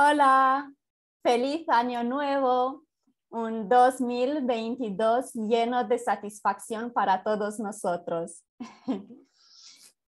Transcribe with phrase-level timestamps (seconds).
[0.00, 0.72] Hola,
[1.24, 2.84] feliz año nuevo,
[3.30, 8.44] un 2022 lleno de satisfacción para todos nosotros.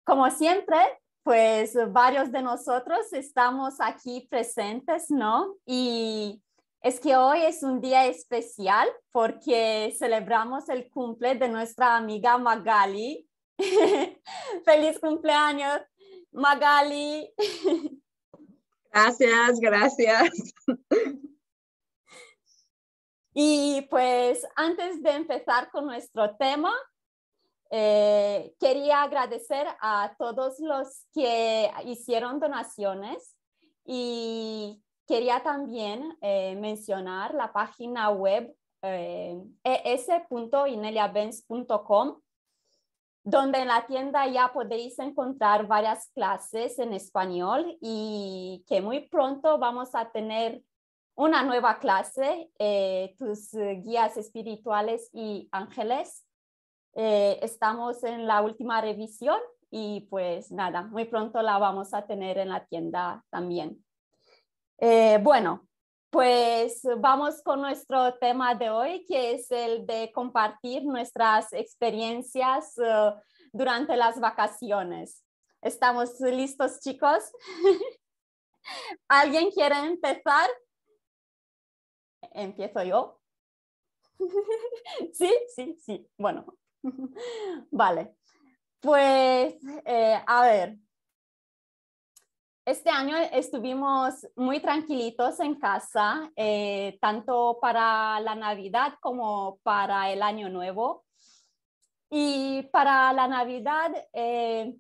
[0.05, 0.79] Como siempre,
[1.23, 5.55] pues varios de nosotros estamos aquí presentes, ¿no?
[5.67, 6.43] Y
[6.81, 13.29] es que hoy es un día especial porque celebramos el cumple de nuestra amiga Magali.
[14.65, 15.83] Feliz cumpleaños,
[16.33, 17.31] Magali.
[18.95, 20.55] Gracias, gracias.
[23.37, 26.73] Y pues antes de empezar con nuestro tema,
[27.71, 33.35] eh, quería agradecer a todos los que hicieron donaciones
[33.85, 42.21] y quería también eh, mencionar la página web eh, es.ineliabenz.com
[43.25, 49.59] donde en la tienda ya podéis encontrar varias clases en español y que muy pronto
[49.59, 50.63] vamos a tener
[51.17, 56.27] una nueva clase, eh, tus guías espirituales y ángeles.
[56.95, 59.41] Eh, estamos en la última revisión
[59.71, 63.85] y pues nada, muy pronto la vamos a tener en la tienda también.
[64.79, 65.67] Eh, bueno,
[66.15, 73.21] pues vamos con nuestro tema de hoy, que es el de compartir nuestras experiencias uh,
[73.53, 75.25] durante las vacaciones.
[75.61, 77.33] ¿Estamos listos, chicos?
[79.09, 80.49] ¿Alguien quiere empezar?
[82.31, 83.21] Empiezo yo.
[85.15, 86.09] sí, sí, sí.
[86.17, 86.47] Bueno,
[87.73, 88.15] vale.
[88.79, 90.77] Pues, eh, a ver,
[92.65, 100.23] este año estuvimos muy tranquilitos en casa, eh, tanto para la Navidad como para el
[100.23, 101.05] Año Nuevo.
[102.11, 104.75] Y para la Navidad, eh,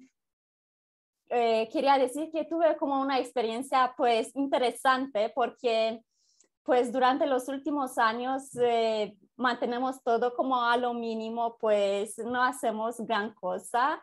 [1.29, 6.03] eh, quería decir que tuve como una experiencia pues interesante porque
[6.63, 8.51] pues durante los últimos años
[9.37, 14.03] mantenemos todo como a lo mínimo, pues no hacemos gran cosa.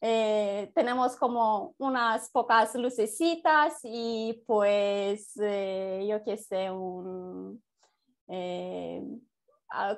[0.00, 6.68] Eh, tenemos como unas pocas lucecitas y pues eh, yo qué sé,
[8.28, 9.02] eh,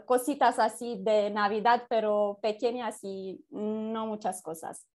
[0.05, 4.87] cositas así de Navidad, pero pequeñas y no muchas cosas.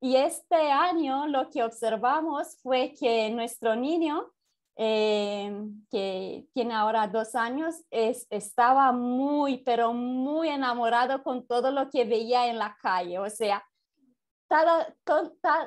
[0.00, 4.30] Y este año lo que observamos fue que nuestro niño,
[4.76, 12.04] que tiene ahora dos años, es, estaba muy, pero muy enamorado con todo lo que
[12.04, 13.18] veía en la calle.
[13.18, 13.64] O sea,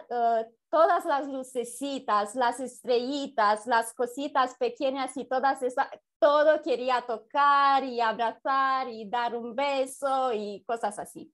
[0.09, 5.87] eh, todas las lucecitas, las estrellitas, las cositas pequeñas y todas esas,
[6.19, 11.33] todo quería tocar y abrazar y dar un beso y cosas así.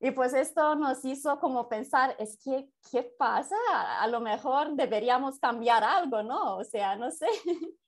[0.00, 3.56] Y pues esto nos hizo como pensar, es que, ¿qué pasa?
[4.00, 6.56] A lo mejor deberíamos cambiar algo, ¿no?
[6.58, 7.26] O sea, no sé.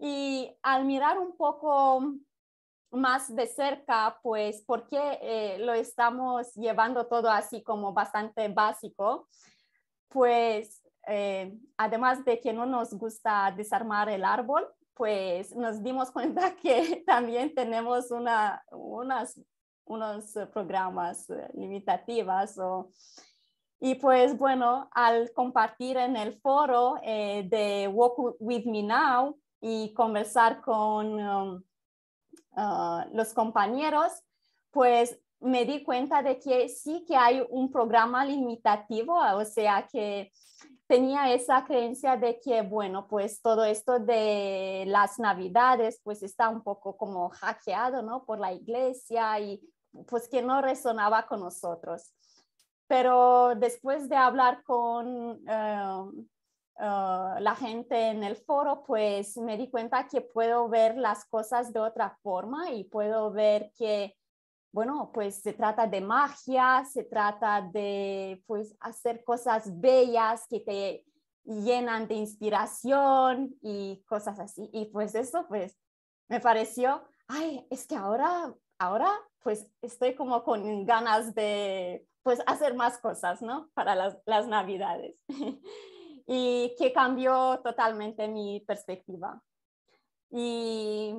[0.00, 2.14] y al mirar un poco
[2.90, 9.28] más de cerca, pues, ¿por qué eh, lo estamos llevando todo así como bastante básico?
[10.08, 16.56] Pues, eh, además de que no nos gusta desarmar el árbol, pues nos dimos cuenta
[16.56, 19.40] que también tenemos una, unas,
[19.84, 22.56] unos programas eh, limitativos
[23.82, 30.60] y pues bueno, al compartir en el foro de Walk With Me Now y conversar
[30.60, 31.62] con um,
[32.62, 34.12] Ah, los compañeros,
[34.70, 40.30] pues me di cuenta de que sí que hay un programa limitativo, o sea que
[40.86, 46.62] tenía esa creencia de que, bueno, pues todo esto de las navidades, pues está un
[46.62, 48.26] poco como hackeado, ¿no?
[48.26, 49.58] Por la iglesia y
[50.06, 52.12] pues que no resonaba con nosotros.
[52.86, 56.26] Pero después de hablar con eh,
[56.82, 61.74] Ah, la gente en el foro, pues me di cuenta que puedo ver las cosas
[61.74, 64.16] de otra forma y puedo ver que,
[64.72, 71.04] bueno, pues se trata de magia, se trata de, pues, hacer cosas bellas que te
[71.44, 74.70] llenan de inspiración y cosas así.
[74.72, 75.76] Y pues eso, pues,
[76.28, 79.10] me pareció, ay, es que ahora, ahora,
[79.42, 83.68] pues, estoy como con ganas de, pues, hacer más cosas, ¿no?
[83.74, 85.16] Para las, las navidades.
[86.26, 89.42] y que cambió totalmente mi perspectiva.
[90.30, 91.14] Y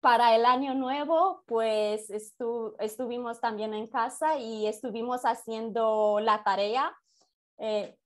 [0.00, 6.96] para el año nuevo, pues estuvimos también en casa y estuvimos haciendo la tarea.
[7.58, 7.96] Eh,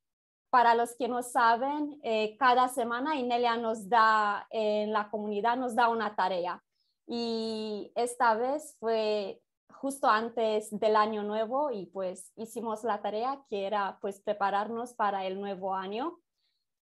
[0.49, 5.75] para los que no saben, eh, cada semana Inelia nos da, en la comunidad nos
[5.75, 6.62] da una tarea.
[7.06, 9.41] Y esta vez fue
[9.72, 15.26] justo antes del año nuevo y pues hicimos la tarea que era pues prepararnos para
[15.26, 16.19] el nuevo año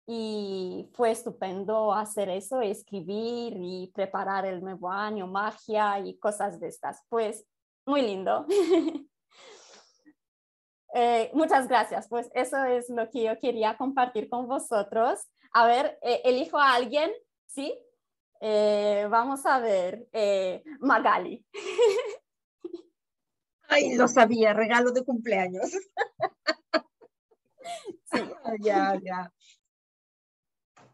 [0.05, 6.67] y fue estupendo hacer eso, escribir y preparar el nuevo año, magia y cosas de
[6.67, 7.03] estas.
[7.09, 7.45] Pues
[7.85, 8.45] muy lindo.
[10.95, 12.07] Eh, muchas gracias.
[12.07, 15.27] Pues eso es lo que yo quería compartir con vosotros.
[15.51, 17.11] A ver, eh, elijo a alguien,
[17.47, 17.75] ¿sí?
[18.39, 20.07] Eh, vamos a ver,
[20.79, 21.43] Magali.
[23.73, 25.71] Ay, lo sabía, regalo de cumpleaños.
[28.11, 28.19] Sí.
[28.61, 29.33] ya, ya.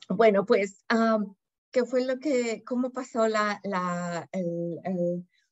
[0.07, 0.85] Bueno, pues,
[1.71, 4.29] ¿qué fue lo que, cómo pasó la, la,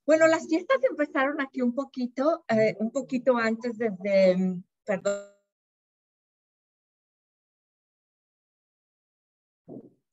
[0.06, 5.34] bueno, las fiestas empezaron aquí un poquito, eh, un poquito antes desde, perdón.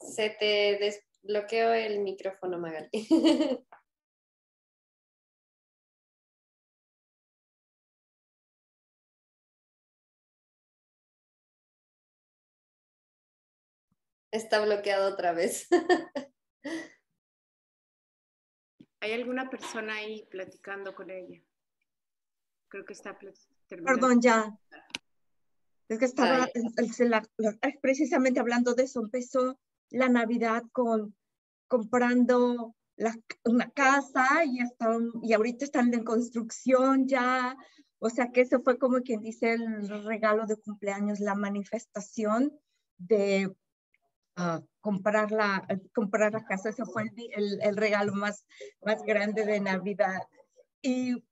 [0.00, 2.88] Se te desbloqueó el micrófono, Magali.
[14.34, 15.68] Está bloqueado otra vez.
[19.00, 21.40] ¿Hay alguna persona ahí platicando con ella?
[22.66, 23.16] Creo que está
[23.68, 24.58] Perdón, ya.
[25.88, 26.48] Es que estaba
[27.80, 29.02] precisamente hablando de eso.
[29.02, 29.56] Empezó
[29.90, 31.14] la Navidad con
[31.68, 32.74] comprando
[33.44, 37.56] una casa y, hasta, y ahorita están en construcción ya.
[38.00, 42.52] O sea que eso fue como quien dice el regalo de cumpleaños, la manifestación
[42.98, 43.54] de
[44.80, 46.70] comprar, la, comprar la casa.
[46.70, 47.04] Ese fue
[47.36, 48.44] el, el, regalo más,
[48.84, 50.22] más grande de Navidad.
[50.82, 51.22] Y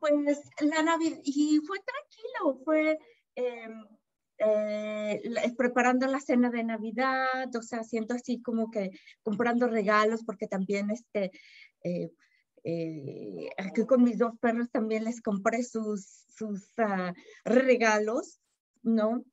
[0.00, 2.98] pues la Navidad, y fue tranquilo, fue
[3.34, 3.84] em,
[4.38, 5.20] eh,
[5.56, 8.90] preparando la cena de Navidad, o sea, haciendo así como que
[9.22, 11.32] comprando regalos, porque también este,
[11.82, 12.10] eh,
[12.64, 17.12] eh, aquí con mis dos perros también les compré sus, sus uh,
[17.44, 18.40] regalos,
[18.82, 19.24] ¿no?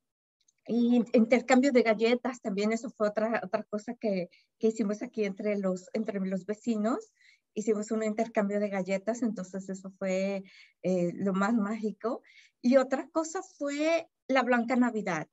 [0.68, 4.28] Y intercambio de galletas, también eso fue otra, otra cosa que,
[4.58, 7.12] que, hicimos aquí entre los, entre los vecinos.
[7.54, 10.42] Hicimos un intercambio de galletas, entonces eso fue
[10.82, 12.22] eh, lo más mágico.
[12.60, 15.28] Y otra cosa fue la Blanca Navidad.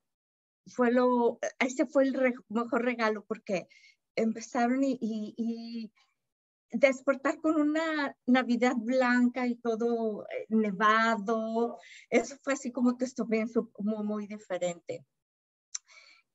[0.66, 3.66] Fue lo, ese fue el mejor regalo porque
[4.16, 5.92] empezaron y, y,
[6.70, 11.78] despertar con una Navidad blanca y todo eh, nevado.
[12.10, 13.48] Eso fue así como que estuvo bien,
[13.78, 15.04] muy, muy diferente.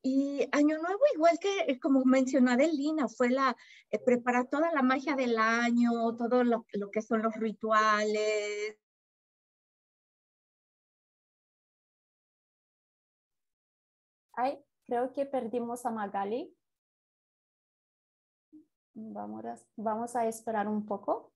[0.01, 3.56] Y Año Nuevo, igual que como mencionó Adelina, fue la,
[3.92, 8.78] eh, preparar toda la magia del año, todo lo, que son los rituales.
[14.34, 14.57] Ay,
[14.88, 16.56] creo que perdimos a Magali.
[19.75, 21.34] Vamos a esperar un poco.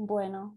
[0.00, 0.56] Bueno.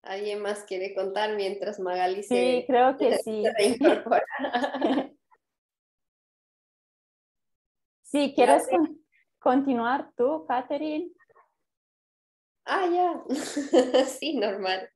[0.00, 3.44] ¿Alguien más quiere contar mientras Magali se, sí, creo que sí.
[3.58, 4.24] reincorpora?
[8.04, 8.66] sí, ¿quieres
[9.38, 11.12] continuar tú, Catherine?
[12.64, 13.22] Ah, ya.
[14.06, 14.88] sí, normal.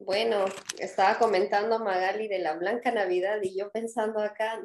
[0.00, 0.44] Bueno,
[0.78, 4.62] estaba comentando Magali de la Blanca Navidad y yo pensando acá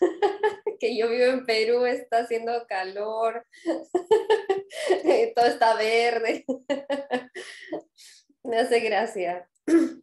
[0.78, 3.44] que yo vivo en Perú, está haciendo calor,
[5.34, 6.44] todo está verde.
[8.44, 9.48] Me hace gracia,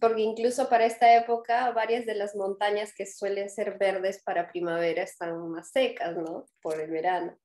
[0.02, 5.04] porque incluso para esta época varias de las montañas que suelen ser verdes para primavera
[5.04, 6.48] están más secas, ¿no?
[6.62, 7.40] Por el verano.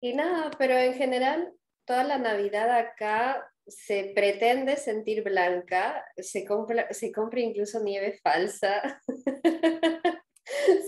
[0.00, 1.52] Y nada, pero en general
[1.84, 9.00] toda la Navidad acá se pretende sentir blanca, se compra, se compra incluso nieve falsa.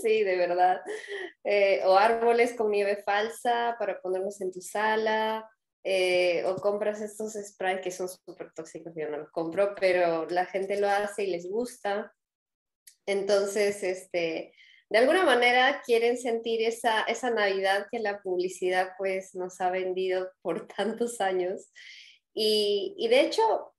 [0.01, 0.81] sí, de verdad.
[1.43, 5.49] Eh, o árboles con nieve falsa para ponerlos en tu sala.
[5.87, 10.47] Eh, o compras estos sprays que son súper tóxicos, yo no los compro, pero la
[10.47, 12.11] gente lo hace y les gusta.
[13.05, 14.51] Entonces, este,
[14.89, 20.31] de alguna manera quieren sentir esa, esa Navidad que la publicidad pues nos ha vendido
[20.41, 21.71] por tantos años
[22.35, 23.73] y, de hecho,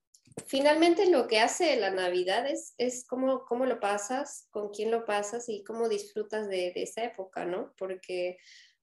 [0.47, 5.05] finalmente lo que hace la Navidad es, es cómo, cómo, lo pasas, con quién lo
[5.05, 7.75] pasas y cómo disfrutas de, esa época, ¿no?
[7.77, 8.39] Porque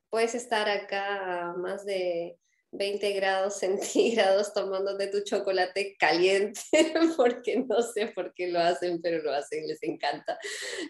[0.09, 2.37] puedes estar acá más de
[2.73, 6.61] 20 grados centígrados tomándote tu chocolate caliente,
[7.17, 10.37] porque no sé por qué lo hacen, pero lo hacen, les encanta,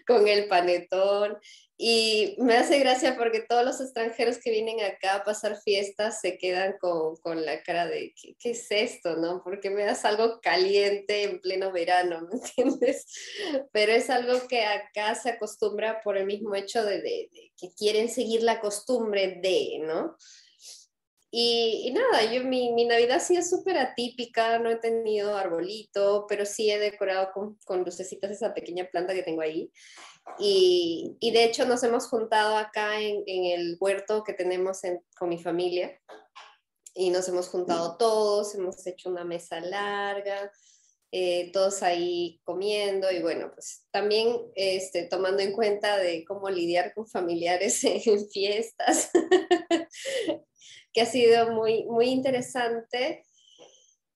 [0.06, 1.38] con el panetón.
[1.76, 6.38] Y me hace gracia porque todos los extranjeros que vienen acá a pasar fiestas se
[6.38, 9.16] quedan con, con la cara de, ¿qué, ¿qué, es esto?
[9.16, 9.42] ¿no?
[9.42, 13.06] Porque me das algo caliente en pleno verano, ¿me entiendes?
[13.72, 17.74] Pero es algo que acá se acostumbra por el mismo hecho de, de, de que
[17.76, 20.16] quieren seguir la costumbre de, ¿no?
[21.36, 26.26] Y, y, nada, yo mi, mi Navidad sí es súper atípica, no he tenido arbolito,
[26.28, 29.72] pero sí he decorado con, con, lucecitas esa pequeña planta que tengo ahí.
[30.38, 35.00] Y, y de hecho nos hemos juntado acá en, en el huerto que tenemos en,
[35.18, 36.00] con mi familia
[36.94, 40.52] y nos hemos juntado todos, hemos hecho una mesa larga,
[41.16, 46.92] eh, todos ahí comiendo y bueno, pues también este, tomando en cuenta de cómo lidiar
[46.92, 49.12] con familiares en fiestas
[50.92, 53.24] que ha sido muy, muy interesante.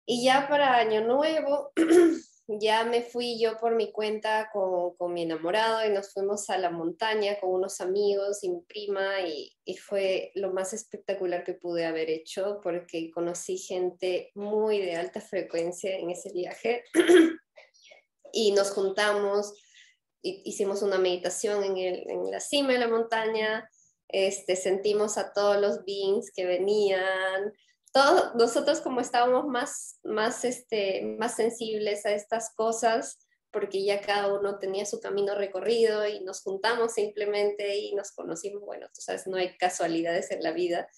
[0.07, 1.71] Y ya para Año Nuevo,
[2.49, 6.57] ya me fui yo por mi cuenta con, con, mi enamorado y nos fuimos a
[6.57, 11.53] la montaña con unos amigos y mi prima y, y, fue lo más espectacular que
[11.53, 16.85] pude haber hecho porque conocí gente muy de alta frecuencia en ese viaje
[18.33, 19.53] y nos juntamos,
[20.23, 23.69] hicimos una meditación en, el, en la cima de la montaña,
[24.09, 27.53] este, sentimos a todos los beings que venían,
[27.93, 33.19] todos nosotros como estábamos más, más, este, más sensibles a estas cosas,
[33.51, 38.63] porque ya cada uno tenía su camino recorrido y nos juntamos simplemente y nos conocimos,
[38.63, 40.89] bueno, tú sabes, no hay casualidades en la vida.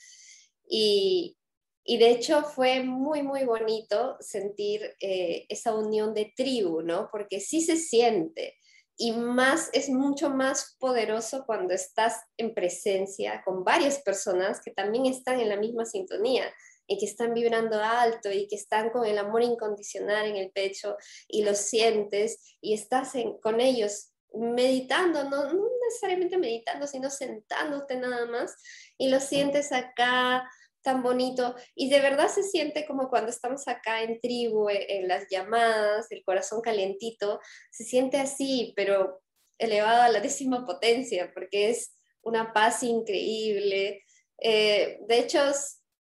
[0.69, 1.37] Y,
[1.85, 7.09] y de hecho fue muy, muy bonito sentir eh, esa unión de tribu, ¿no?
[7.11, 8.57] Porque sí se siente,
[9.01, 15.07] y más es mucho más poderoso cuando estás en presencia con varias personas que también
[15.07, 16.45] están en la misma sintonía
[16.91, 20.97] y que están vibrando alto y que están con el amor incondicional en el pecho
[21.29, 28.27] y lo sientes y estás con ellos meditando, no, no necesariamente meditando, sino sentándote nada
[28.27, 28.57] más
[28.99, 30.51] y lo sientes acá
[30.83, 35.07] tan bonito y de verdad se siente como cuando estamos acá en tribu, e, en
[35.07, 37.39] las llamadas, el corazón calientito,
[37.71, 39.23] se siente así, pero
[39.59, 44.03] elevado a la décima potencia, porque es una paz increíble.
[44.43, 45.41] Eh, de hecho,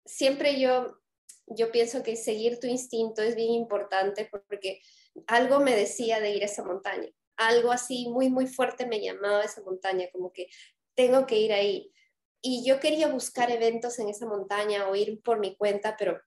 [0.07, 0.99] siempre yo,
[1.47, 4.81] yo pienso que seguir tu instinto es bien importante porque
[5.27, 9.41] algo me decía de ir a esa montaña, algo así muy, muy fuerte me llamaba
[9.41, 10.49] a esa montaña, como que
[10.95, 11.93] tengo que ir ahí
[12.49, 16.21] y yo quería buscar eventos en esa montaña o ir por mi cuenta, pero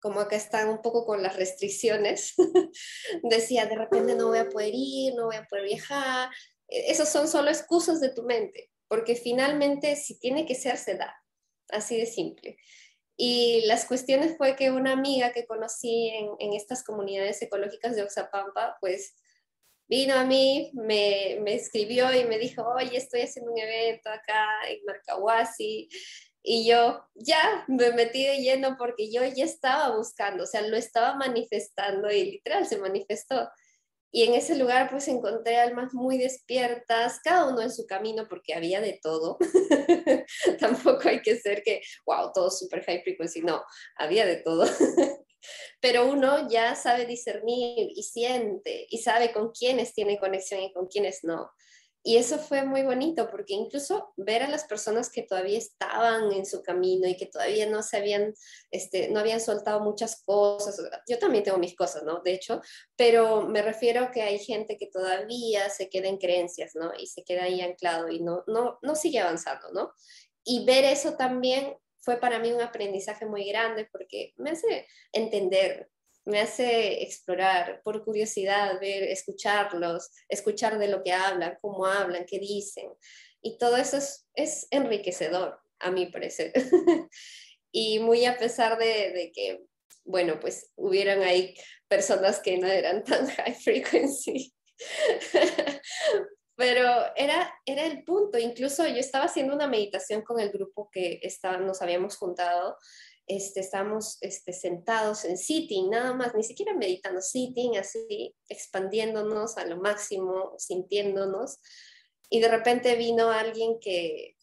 [0.00, 2.34] como acá están un poco con las restricciones,
[3.22, 6.30] decía, de repente no voy a poder ir, no voy a poder viajar.
[6.68, 10.96] E-, esos son solo excusas de tu mente, porque finalmente si tiene que ser, se
[10.96, 11.14] da.
[11.68, 12.56] Así de simple.
[13.16, 18.02] Y las cuestiones fue que una amiga que conocí en, en estas comunidades ecológicas de
[18.02, 19.14] Oxapampa, pues
[19.86, 24.46] vino a mí, me, me, escribió y me dijo, oye, estoy haciendo un evento acá
[24.68, 25.88] en Marcahuasi.
[26.42, 30.76] Y yo ya me metí de lleno porque yo ya estaba buscando, o sea, lo
[30.76, 33.48] estaba manifestando y literal se manifestó.
[34.16, 38.54] Y en ese lugar pues encontré almas muy despiertas, cada uno en su camino porque
[38.54, 39.38] había de todo.
[40.60, 43.64] Tampoco hay que ser que, wow, todo super high frequency, no,
[43.96, 44.66] había de todo.
[45.80, 50.86] pero uno ya sabe discernir y siente y sabe con quiénes tiene conexión y con
[50.86, 51.50] quiénes no.
[52.06, 56.44] Y eso fue muy bonito porque incluso ver a las personas que todavía estaban en
[56.44, 58.34] su camino y que todavía no se habían,
[58.70, 60.78] este, no habían soltado muchas cosas.
[61.08, 62.20] Yo también tengo mis cosas, ¿no?
[62.20, 62.60] De hecho,
[62.94, 66.92] pero me refiero a que hay gente que todavía se queda en creencias, ¿no?
[66.94, 69.94] Y se queda ahí anclado y no, no, no sigue avanzando, ¿no?
[70.44, 75.88] Y ver eso también fue para mí un aprendizaje muy grande porque me hace entender,
[76.24, 82.38] me hace explorar por curiosidad, ver, escucharlos, escuchar de lo que hablan, cómo hablan, qué
[82.38, 82.88] dicen.
[83.42, 86.52] Y todo eso es, es enriquecedor, a mi parecer.
[87.72, 89.64] y muy a pesar de, de que,
[90.04, 91.54] bueno, pues hubieran ahí
[91.88, 94.54] personas que no eran tan high frequency.
[96.56, 98.38] pero era, era el punto.
[98.38, 102.76] Incluso yo estaba haciendo una meditación con el grupo que estaba, nos habíamos juntado.
[103.26, 109.64] Este, estábamos este, sentados en sitting, nada más, ni siquiera meditando, sitting, así, expandiéndonos a
[109.66, 111.58] lo máximo, sintiéndonos.
[112.28, 114.36] Y de repente vino alguien que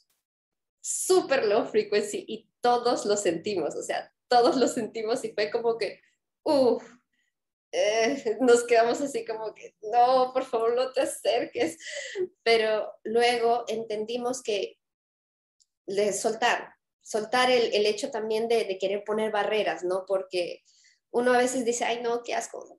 [0.81, 5.77] súper low frequency y todos lo sentimos, o sea, todos lo sentimos y fue como
[5.77, 5.99] que,
[6.43, 6.83] uff,
[7.71, 11.77] eh, nos quedamos así como que, no, por favor, no te acerques.
[12.43, 14.77] Pero luego entendimos que
[15.85, 20.05] le soltar, soltar el, el hecho también de, querer poner barreras, ¿no?
[20.07, 20.63] Porque
[21.11, 22.77] uno a veces dice, ay, no, qué asco.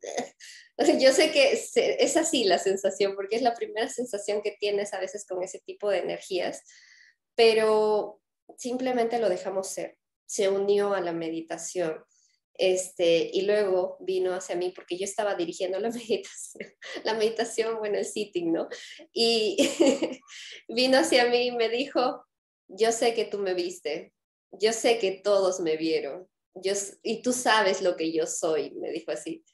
[1.01, 5.01] Yo sé que es así la sensación, porque es la primera sensación que tienes a
[5.01, 6.63] veces con ese tipo de energías,
[7.35, 8.21] pero
[8.57, 9.99] simplemente lo dejamos ser.
[10.27, 12.03] Se unió a la meditación.
[12.55, 16.73] Este, y luego vino hacia mí porque yo estaba dirigiendo la meditación,
[17.05, 18.69] la meditación, bueno, el sitting, ¿no?
[19.13, 19.57] Y
[20.69, 22.25] vino hacia mí y me dijo,
[22.73, 24.13] yo sé que tú me viste,
[24.53, 28.91] yo sé que todos me vieron, yo, y tú sabes lo que yo soy, me
[28.91, 29.45] dijo así.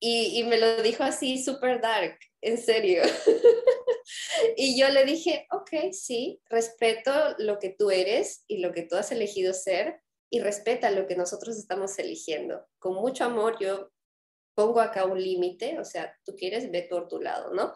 [0.00, 3.02] Y, me lo dijo así, super dark, en serio.
[4.56, 8.94] y yo le dije, ok, sí, respeto lo que tú eres y lo que tú
[8.94, 12.64] has elegido ser y respeta lo que nosotros estamos eligiendo.
[12.78, 13.90] Con mucho amor yo
[14.54, 17.72] pongo acá un límite, o sea, tú quieres, ve por tu lado, ¿no?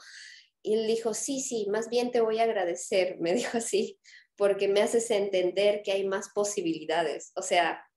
[0.63, 3.99] Y él dijo, sí, sí, más bien te voy a agradecer, me dijo así,
[4.43, 7.31] porque me haces entender que hay más posibilidades.
[7.37, 7.89] O sea,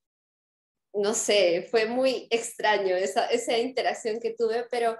[0.94, 4.96] no sé, fue muy extraño esa, esa interacción que tuve, pero,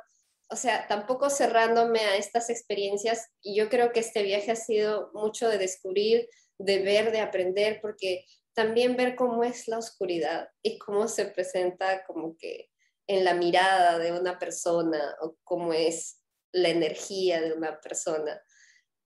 [0.50, 5.12] o sea, tampoco cerrándome a estas experiencias, y yo creo que este viaje ha sido
[5.14, 8.26] mucho de descubrir, de ver, de aprender, porque
[8.56, 12.72] también ver cómo es la oscuridad y cómo se presenta como que
[13.06, 18.42] en la mirada de una persona o cómo es la energía de una persona.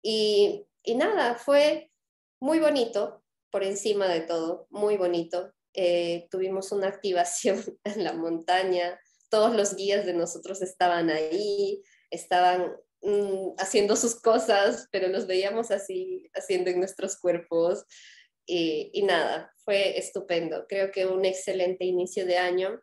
[0.01, 1.91] Y, y nada, fue
[2.39, 5.53] muy bonito, por encima de todo, muy bonito.
[5.73, 8.99] Eh, tuvimos una activación en la montaña,
[9.29, 15.71] todos los guías de nosotros estaban ahí, estaban mm, haciendo sus cosas, pero los veíamos
[15.71, 17.83] así, haciendo en nuestros cuerpos.
[18.45, 20.65] Y, y, nada, fue estupendo.
[20.67, 22.81] Creo que un excelente inicio de año.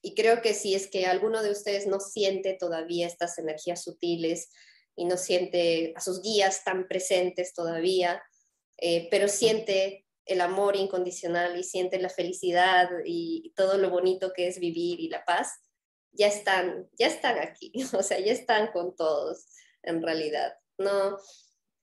[0.00, 4.50] Y creo que si es que alguno de ustedes no siente todavía estas energías sutiles
[4.94, 8.22] y no siente a sus guías tan presentes todavía,
[8.78, 14.46] eh, pero siente el amor incondicional y siente la felicidad y todo lo bonito que
[14.46, 15.60] es vivir y la paz,
[16.12, 19.46] ya están, ya están aquí, o sea, ya están con todos
[19.82, 20.54] en realidad.
[20.78, 21.18] No,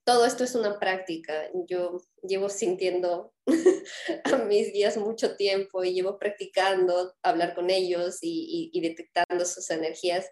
[0.05, 1.49] todo esto es una práctica.
[1.67, 3.33] Yo llevo sintiendo
[4.23, 10.29] a mis guías mucho tiempo y llevo practicando hablar con ellos y, detectando sus energías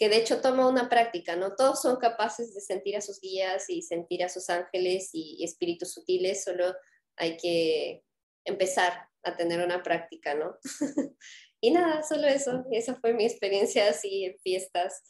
[0.00, 1.54] que de hecho toma una práctica, ¿no?
[1.54, 5.92] Todos son capaces de sentir a sus guías y sentir a sus ángeles y espíritus
[5.92, 6.74] sutiles, solo
[7.16, 8.02] hay que
[8.46, 10.56] empezar a tener una práctica, ¿no?
[11.60, 15.02] y nada, solo eso, esa fue mi experiencia así en fiestas,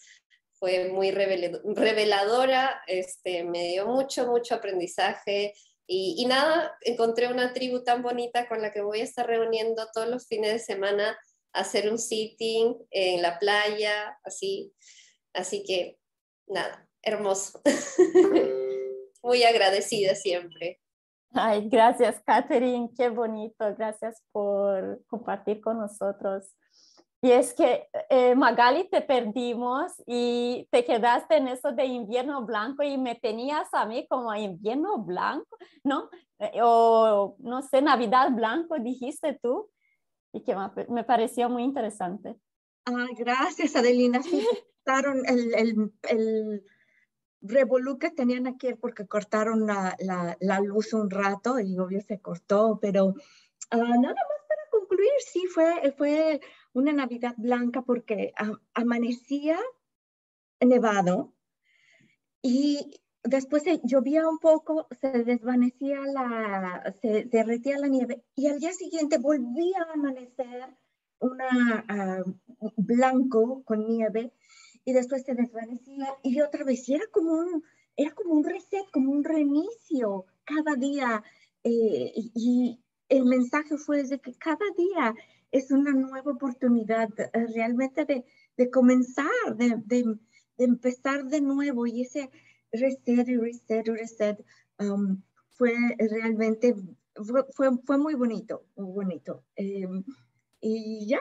[0.55, 5.55] fue muy reveladora, este, me dio mucho, mucho aprendizaje
[5.87, 9.87] y, y nada, encontré una tribu tan bonita con la que voy a estar reuniendo
[9.95, 11.17] todos los fines de semana
[11.53, 14.73] hacer un sitting en la playa, así.
[15.33, 15.99] Así que,
[16.47, 17.61] nada, hermoso.
[19.23, 20.81] Muy agradecida siempre.
[21.33, 23.75] Ay, gracias, Catherine, qué bonito.
[23.77, 26.55] Gracias por compartir con nosotros.
[27.23, 32.83] Y es que, eh, Magali, te perdimos y te quedaste en eso de invierno blanco
[32.83, 36.09] y me tenías a mí como invierno blanco, ¿no?
[36.39, 39.69] Eh, o, no sé, Navidad blanco, dijiste tú
[40.33, 40.55] y que
[40.89, 42.37] me pareció muy interesante.
[42.85, 44.23] Ay, gracias, Adelina.
[44.23, 44.47] Sí,
[44.85, 46.65] cortaron el, el, el
[47.41, 52.21] revolú que tenían aquí porque cortaron la, la, la, luz un rato y obvio se
[52.21, 53.15] cortó, pero uh,
[53.77, 56.41] nada más para concluir, sí, fue, fue
[56.73, 59.59] una Navidad blanca porque uh, amanecía
[60.61, 61.33] nevado
[62.43, 68.59] y después se llovía un poco, se desvanecía la, se derretía la nieve y al
[68.59, 70.77] día siguiente volvía a amanecer
[71.19, 72.25] una
[72.61, 74.33] uh, blanco con nieve
[74.85, 77.63] y después se desvanecía y otra vez era como un,
[77.97, 81.23] era como un reset, como un reinicio cada día
[81.65, 82.81] eh, y,
[83.11, 85.13] el mensaje fue de que cada día
[85.51, 88.25] es una nueva oportunidad eh, realmente de,
[88.57, 90.17] de comenzar, de, de
[90.59, 92.31] empezar de nuevo y ese
[92.73, 94.45] reset y reset y reset.
[94.79, 96.75] Um, fue realmente,
[97.15, 99.45] fue, fue, muy bonito, muy bonito.
[99.57, 99.87] Eh,
[100.61, 101.21] y ya.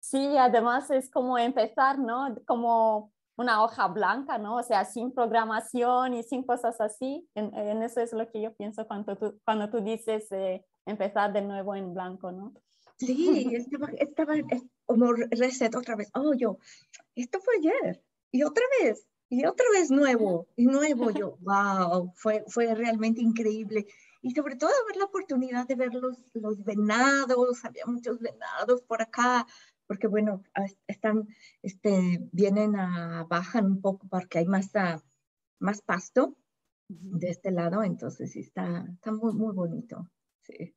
[0.00, 2.34] Sí, además es como empezar, ¿no?
[2.46, 4.56] Como una hoja blanca, ¿no?
[4.56, 7.28] O sea, sin programación y sin cosas así.
[7.34, 11.32] En, en eso es lo que yo pienso cuando tú, cuando tú dices eh, empezar
[11.32, 12.54] de nuevo en blanco, ¿no?
[12.96, 14.34] Sí, estaba, estaba
[14.86, 16.10] como reset otra vez.
[16.14, 16.58] Oh, yo,
[17.14, 22.44] esto fue ayer y otra vez y otra vez nuevo, y nuevo yo, wow, fue,
[22.46, 23.86] fue realmente increíble.
[24.22, 29.02] Y sobre todo ver la oportunidad de ver los, los venados, había muchos venados por
[29.02, 29.46] acá,
[29.86, 30.42] porque bueno,
[30.86, 31.28] están,
[31.62, 35.02] este, vienen a, bajan un poco porque hay más, ah,
[35.58, 36.36] más pasto,
[36.88, 40.10] de este lado, entonces sí está, está muy, muy bonito.
[40.42, 40.74] Sí.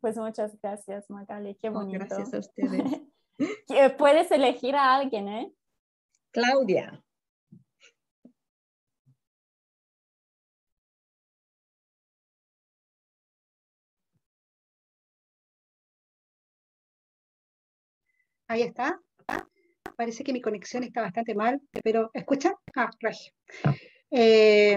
[0.00, 2.04] Pues muchas gracias, Magali, qué bonito.
[2.06, 3.02] gracias a ustedes.
[3.98, 5.52] Puedes elegir a alguien, ¿eh?
[6.30, 7.02] Claudia.
[18.50, 19.00] Ahí está.
[19.96, 22.52] Parece que mi conexión está bastante mal, pero ¿escucha?
[22.74, 23.32] Ah, regio.
[24.10, 24.76] Eh,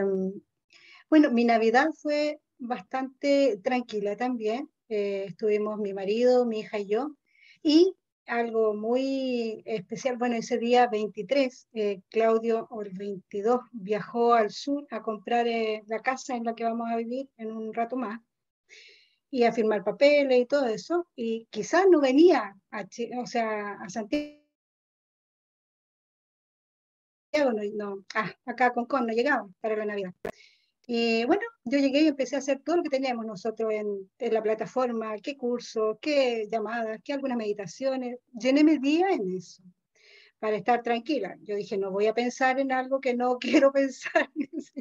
[1.10, 4.70] bueno, mi Navidad fue bastante tranquila también.
[4.90, 7.16] Eh, estuvimos mi marido, mi hija y yo.
[7.64, 7.96] Y
[8.28, 14.86] algo muy especial, bueno, ese día 23, eh, Claudio, o el 22, viajó al sur
[14.92, 15.48] a comprar
[15.88, 18.20] la casa en la que vamos a vivir en un rato más
[19.34, 22.86] y a firmar papeles y todo eso, y quizás no venía a,
[23.20, 24.38] o sea, a Santiago,
[27.34, 30.14] no, no ah, acá con Con no llegaba para la Navidad.
[30.86, 34.34] Y bueno, yo llegué y empecé a hacer todo lo que teníamos nosotros en, en
[34.36, 38.20] la plataforma, qué curso, qué llamadas, qué algunas meditaciones.
[38.40, 39.64] Llené mi día en eso,
[40.38, 41.38] para estar tranquila.
[41.42, 44.30] Yo dije, no voy a pensar en algo que no quiero pensar.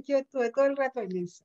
[0.05, 1.43] yo estuve todo el rato en eso.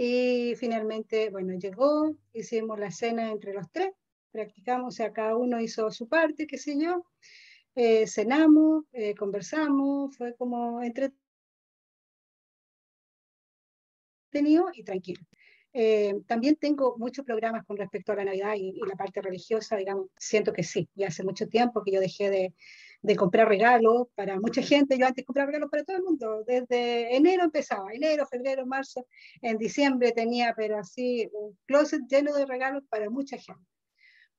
[0.00, 3.90] Y finalmente, bueno, llegó, hicimos la cena entre los tres,
[4.30, 7.04] practicamos, o sea, cada uno hizo su parte, qué sé yo,
[7.74, 11.16] eh, cenamos, eh, conversamos, fue como entretenido
[14.72, 15.20] y tranquilo.
[15.72, 19.76] Eh, también tengo muchos programas con respecto a la Navidad y, y, la parte religiosa,
[19.76, 22.54] digamos, siento que sí, ya hace mucho tiempo que yo dejé de,
[23.02, 24.98] de comprar regalos para mucha gente.
[24.98, 26.44] Yo antes compraba regalos para todo el mundo.
[26.46, 29.06] Desde enero empezaba, enero, febrero, marzo.
[29.40, 33.62] En diciembre tenía, pero así, un closet lleno de regalos para mucha gente.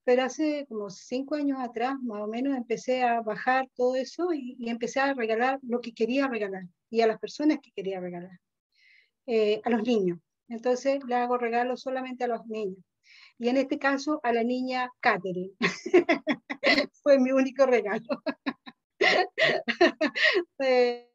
[0.03, 4.55] Pero hace como cinco años atrás, más o menos, empecé a bajar todo eso y,
[4.59, 8.39] y empecé a regalar lo que quería regalar y a las personas que quería regalar.
[9.31, 10.17] Eh, a los niños.
[10.47, 12.83] Entonces le hago regalos solamente a los niños.
[13.37, 15.51] Y en este caso a la niña Catherine.
[17.03, 18.07] Fue mi único regalo.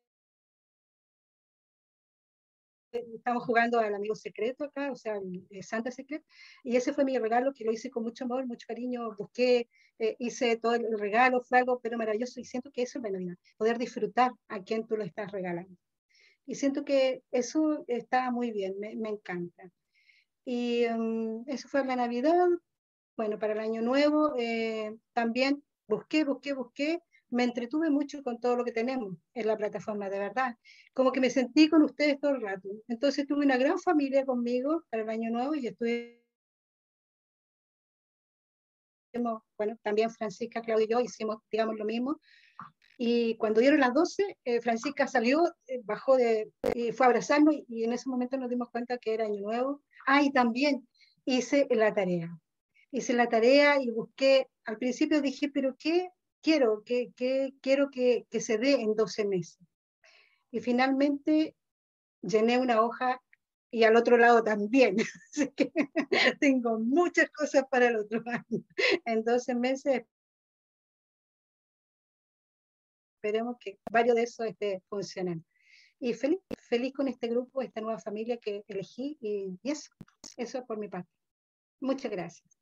[2.93, 5.19] estamos jugando al amigo secreto acá, o sea,
[5.63, 6.23] Santa Secret,
[6.63, 10.17] y ese fue mi regalo que lo hice con mucho amor, mucho cariño, busqué, eh,
[10.19, 13.37] hice todo el regalo, fue algo pero maravilloso y siento que eso es la Navidad,
[13.57, 15.77] poder disfrutar a quien tú lo estás regalando.
[16.47, 19.71] Y siento que eso está muy bien, me, me encanta.
[20.45, 22.49] Y um, eso fue la Navidad.
[23.17, 27.01] Bueno, para el Año Nuevo eh, también busqué, busqué, busqué.
[27.35, 30.57] Me entretuve mucho con todo lo que tenemos en la plataforma, de verdad.
[30.93, 32.69] Como que me sentí con ustedes todo el rato.
[32.87, 36.25] Entonces tuve una gran familia conmigo para el Año Nuevo y estuve
[39.59, 42.21] bueno, también Francisca, Claudia y yo hicimos, digamos, lo mismo.
[42.99, 47.57] Y cuando dieron las 12, eh, Francisca salió, eh, bajó de, y fue a abrazarnos
[47.69, 49.83] y en ese momento nos dimos cuenta que era Año Nuevo.
[50.07, 50.87] Ah, y también
[51.25, 52.37] hice la tarea.
[52.93, 56.11] Hice la tarea y busqué, al principio dije, pero ¿qué
[56.45, 56.85] quiero?
[56.85, 59.59] ¿Qué, qué quiero que, que se dé en 12 meses?
[60.53, 61.57] Y finalmente
[62.21, 63.21] llené una hoja
[63.71, 64.97] y al otro lado también.
[65.33, 65.73] Así que
[66.41, 68.65] tengo muchas cosas para el otro año.
[69.07, 70.03] En 12 meses
[73.17, 75.45] esperemos que varios de esos esté funcionando.
[75.99, 79.91] Y feliz, feliz con este grupo, esta nueva familia que elegí y, eso,
[80.37, 81.09] eso es por mi parte.
[81.81, 82.61] Muchas gracias.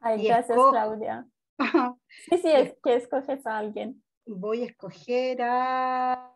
[0.00, 1.28] Ay, gracias, Claudia.
[2.28, 4.02] sí, sí, es que escoges a alguien.
[4.26, 6.32] Voy a escoger a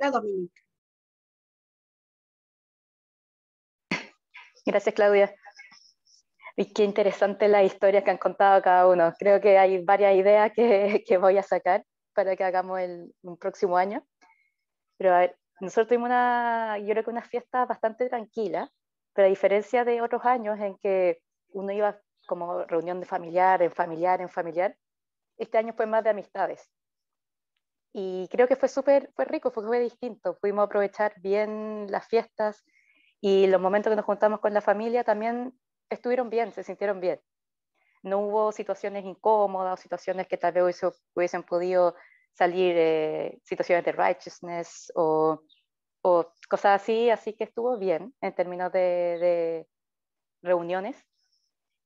[0.00, 0.62] la Dominica.
[4.64, 5.34] Gracias, Claudia.
[6.56, 9.12] Y qué interesante la historia que han contado cada uno.
[9.18, 13.36] Creo que hay varias ideas que, que voy a sacar para que hagamos el, un
[13.36, 14.04] próximo año.
[14.98, 18.70] Pero a ver, nosotros tuvimos una, yo creo que una fiesta bastante tranquila,
[19.14, 21.20] pero a diferencia de otros años en que
[21.50, 24.76] uno iba como reunión de familiar, en familiar, en familiar,
[25.38, 26.70] este año fue más de amistades.
[27.92, 30.36] Y creo que fue súper, fue rico, fue, fue distinto.
[30.38, 32.62] Pudimos aprovechar bien las fiestas
[33.20, 35.58] y los momentos que nos juntamos con la familia también
[35.88, 37.20] estuvieron bien, se sintieron bien.
[38.02, 40.80] No hubo situaciones incómodas, situaciones que tal vez
[41.14, 41.94] hubiesen podido
[42.34, 45.40] salir eh, situaciones de righteousness o,
[46.02, 49.66] o, cosas así, así que estuvo bien en términos de,
[50.42, 50.96] reuniones.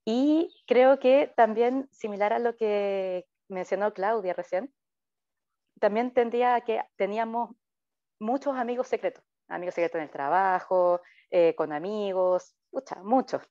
[0.04, 4.72] Y creo que también, similar a lo que mencionó Claudia recién,
[5.80, 7.50] también tendría que teníamos
[8.18, 12.54] muchos amigos secretos, amigos secretos en el trabajo, eh, con amigos,
[13.02, 13.42] muchos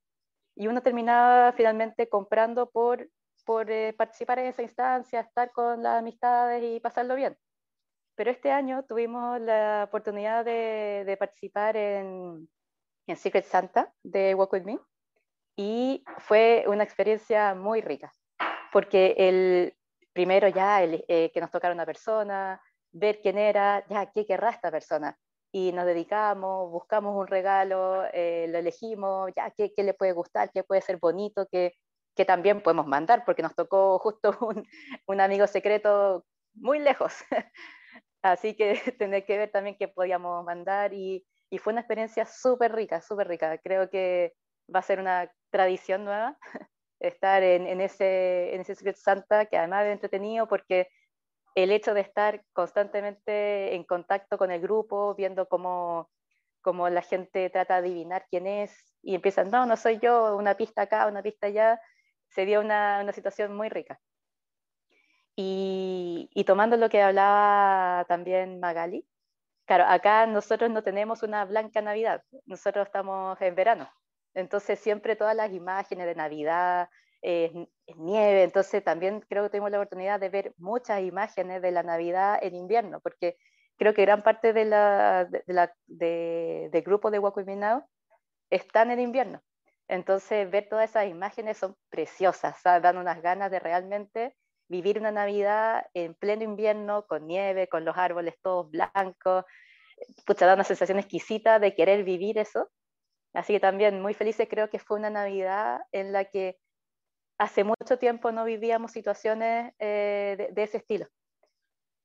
[0.55, 3.09] y uno terminaba finalmente comprando por,
[3.45, 7.37] por eh, participar en esa instancia, estar con las amistades y pasarlo bien.
[8.15, 12.49] pero este año tuvimos la oportunidad de, de participar en,
[13.07, 14.79] en Secret Santa de Walk With Me
[15.59, 18.13] y fue una experiencia muy rica,
[18.71, 19.75] porque el
[20.13, 22.61] primero ya el, eh, que nos tocara una persona,
[22.93, 25.17] ver quién era, ya qué querrá esta persona,
[25.51, 30.49] y nos dedicamos, buscamos un regalo, eh, lo elegimos, ya qué, qué, le puede gustar,
[30.53, 31.73] qué puede ser bonito, qué,
[32.15, 34.65] que también podemos mandar, porque nos tocó justo un,
[35.07, 37.15] un amigo secreto muy lejos.
[38.21, 42.73] Así que tener que ver también qué podíamos mandar y, y fue una experiencia súper
[42.73, 43.57] rica, súper rica.
[43.57, 44.35] Creo que
[44.73, 46.37] va a ser una tradición nueva
[46.99, 50.89] estar en, ese, en ese Secret Santa, que además es entretenido porque
[51.55, 56.09] el hecho de estar constantemente en contacto con el grupo, viendo cómo,
[56.61, 60.55] cómo la gente trata de adivinar quién es y empiezan, no, no soy yo, una
[60.55, 61.79] pista acá, una pista allá,
[62.29, 63.99] se dio una, una situación muy rica.
[65.35, 69.07] Y, y, tomando lo que hablaba también Magali,
[69.65, 73.89] claro, acá nosotros no tenemos una blanca Navidad, nosotros estamos en verano,
[74.33, 76.89] entonces siempre todas las imágenes de Navidad,
[77.21, 77.51] eh,
[77.97, 82.39] nieve, entonces también creo que tuvimos la oportunidad de ver muchas imágenes de la Navidad
[82.41, 83.37] en invierno, porque
[83.77, 87.21] creo que gran parte de la, de, la, de, del grupo de
[88.49, 89.41] están en invierno.
[89.87, 94.35] Entonces ver todas esas imágenes son preciosas, dan unas ganas de realmente
[94.67, 99.45] vivir una Navidad en pleno invierno, con nieve, con los árboles todos blancos,
[100.25, 102.69] pucha, da una sensación exquisita de querer vivir eso.
[103.33, 106.57] Así que también muy felices, creo que fue una Navidad en la que
[107.37, 111.07] hace mucho tiempo no vivíamos situaciones eh, de, de, ese estilo.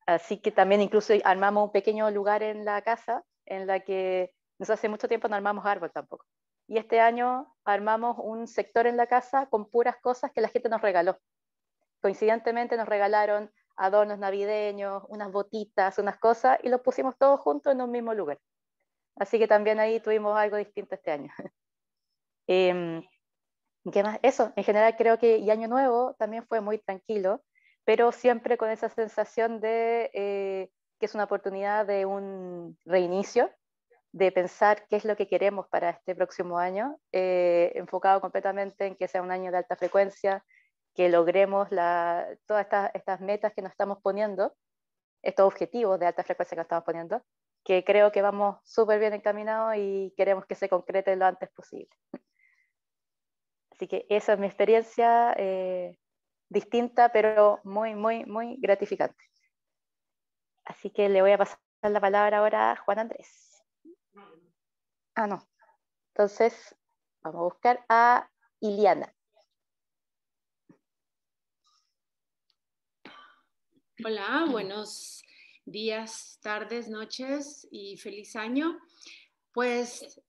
[0.07, 4.71] Así que también incluso armamos un pequeño lugar en la casa en la que nos
[4.71, 6.27] hace mucho tiempo no armamos árbol tampoco.
[6.67, 10.69] Y este año armamos un sector en la casa con puras cosas que la gente
[10.69, 11.19] nos regaló.
[12.01, 17.81] Coincidentemente nos regalaron adornos navideños, unas botitas, unas cosas, y los pusimos todos juntos en
[17.81, 18.39] un mismo lugar.
[19.17, 21.33] Así que también ahí tuvimos algo distinto este año.
[22.49, 23.03] eh,
[23.93, 24.19] ¿Qué más?
[24.23, 27.45] Eso, en general creo que y Año Nuevo también fue muy tranquilo,
[27.85, 33.51] pero siempre con esa sensación de eh, que es una oportunidad de un reinicio,
[34.13, 38.97] de pensar qué es lo que queremos para este próximo año, eh, enfocado completamente en
[38.97, 40.45] que sea un año de alta frecuencia,
[40.95, 44.55] que logremos la, todas estas, estas metas que nos estamos poniendo,
[45.21, 47.23] estos objetivos de alta frecuencia que nos estamos poniendo,
[47.65, 51.89] que creo que vamos súper bien encaminados y queremos que se concrete lo antes posible.
[53.71, 55.99] Así que esa es mi experiencia eh,
[56.49, 59.25] distinta, pero muy, muy, muy gratificante.
[60.65, 63.63] Así que le voy a pasar la palabra ahora a Juan Andrés.
[65.17, 65.49] Ah, no.
[66.13, 66.77] Entonces,
[67.23, 69.13] vamos a buscar a Iliana.
[74.05, 75.25] Hola, buenos
[75.65, 78.79] días, tardes, noches y feliz año.
[79.53, 80.21] Pues,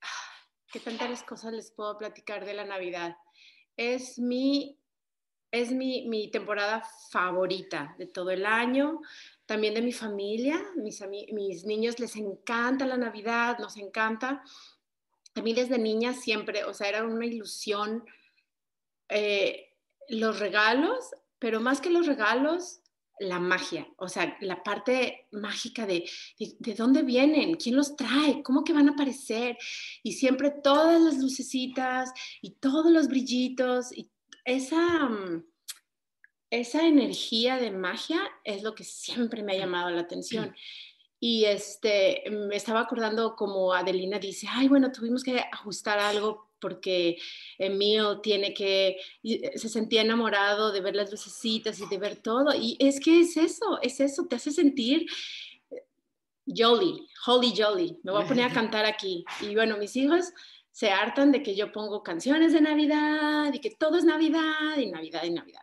[0.72, 3.16] ¿qué tantas cosas les puedo platicar de la Navidad?
[3.76, 4.78] Es mi,
[5.50, 9.00] es mi, mi temporada favorita de todo el año
[9.46, 10.60] también de mi familia.
[10.76, 14.42] Mis, mis niños les encanta la Navidad, nos encanta.
[15.34, 18.04] A mí desde niña siempre, o sea, era una ilusión
[19.08, 19.72] eh,
[20.08, 22.80] los regalos, pero más que los regalos,
[23.18, 28.42] la magia, o sea, la parte mágica de, de, de, dónde vienen, quién los trae,
[28.42, 29.56] cómo que van a aparecer,
[30.02, 34.10] y siempre todas las lucecitas y todos los brillitos, y
[34.44, 35.44] esa, mm,
[36.50, 40.54] esa energía de magia es lo que siempre me ha llamado la atención.
[41.18, 47.18] Y este, me estaba acordando como Adelina dice, ay, bueno, tuvimos que ajustar algo porque
[47.58, 48.96] Emil tiene que,
[49.54, 52.54] se sentía enamorado de ver las lucecitas y de ver todo.
[52.54, 55.06] Y es que es eso, es eso, te hace sentir
[56.46, 57.98] jolly, holy jolly.
[58.02, 59.24] Me voy a poner a cantar aquí.
[59.40, 60.32] Y bueno, mis hijos
[60.70, 64.90] se hartan de que yo pongo canciones de Navidad y que todo es Navidad y
[64.90, 65.62] Navidad y Navidad.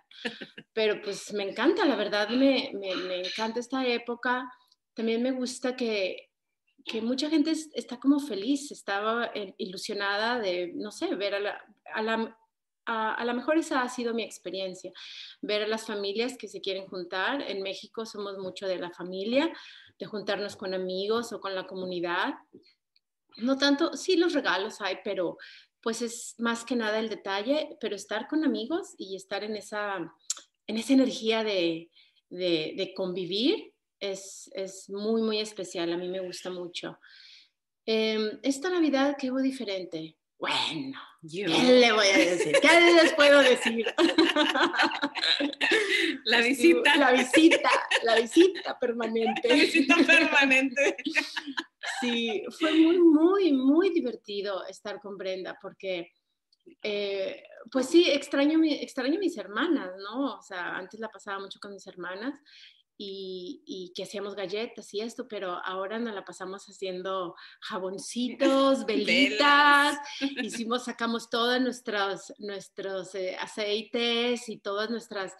[0.74, 4.52] Pero pues me encanta, la verdad me, me, me encanta esta época.
[4.94, 6.32] También me gusta que,
[6.86, 11.62] que mucha gente está como feliz, estaba ilusionada de, no sé, ver a la,
[11.94, 12.38] a la,
[12.86, 14.92] a, a lo mejor esa ha sido mi experiencia,
[15.42, 17.42] ver a las familias que se quieren juntar.
[17.42, 19.52] En México somos mucho de la familia,
[19.98, 22.34] de juntarnos con amigos o con la comunidad.
[23.38, 25.38] No tanto, sí los regalos hay, pero
[25.82, 30.14] pues es más que nada el detalle, pero estar con amigos y estar en esa,
[30.68, 31.90] en esa energía de,
[32.30, 33.73] de, de convivir
[34.12, 35.94] es, es, muy, muy especial.
[35.94, 37.00] A mí me gusta mucho.
[37.86, 40.18] Eh, esta Navidad, ¿qué hubo diferente?
[40.38, 42.54] Bueno, ¿qué le voy a decir?
[42.62, 42.68] ¿Qué
[43.02, 43.86] les puedo decir?
[46.26, 46.98] La visita.
[46.98, 47.70] La visita,
[48.04, 49.48] la visita permanente.
[49.48, 50.98] La visita permanente.
[52.00, 56.14] Sí, fue muy, muy, muy divertido estar con Brenda porque,
[56.82, 60.38] eh, pues sí, extraño, extraño mis hermanas, ¿no?
[60.38, 62.40] O sea, antes la pasaba mucho con mis hermanas
[62.98, 69.98] y, que hacíamos galletas y esto, pero ahora nos la pasamos haciendo jaboncitos, velitas,
[70.42, 75.34] hicimos, sacamos todos nuestros, nuestros eh, aceites y todas nuestras,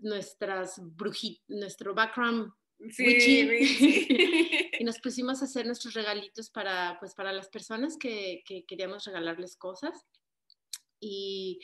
[0.00, 2.52] nuestras brujitas, nuestro background
[2.98, 9.04] y nos pusimos a hacer nuestros regalitos para, pues, para las personas que, que queríamos
[9.06, 10.04] regalarles cosas.
[11.00, 11.58] Y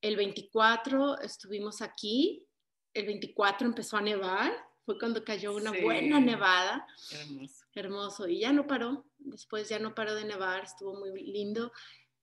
[0.00, 2.46] el 24 estuvimos aquí,
[2.94, 4.52] el 24 empezó a nevar
[4.84, 6.86] fue cuando cayó una buena nevada.
[7.12, 7.64] Hermoso.
[7.74, 8.28] Hermoso.
[8.28, 9.04] Y ya no paró.
[9.18, 10.64] Después ya no paró de nevar.
[10.64, 11.72] Estuvo muy lindo.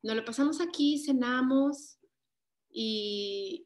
[0.01, 1.97] Nos lo pasamos aquí, cenamos
[2.69, 3.65] y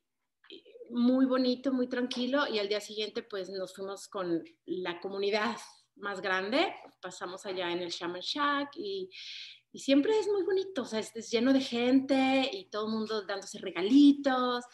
[0.89, 2.47] muy bonito, muy tranquilo.
[2.47, 5.57] Y al día siguiente pues nos fuimos con la comunidad
[5.95, 6.73] más grande.
[7.01, 9.09] Pasamos allá en el Shaman Shack y,
[9.71, 10.83] y siempre es muy bonito.
[10.83, 14.65] O sea, es, es lleno de gente y todo el mundo dándose regalitos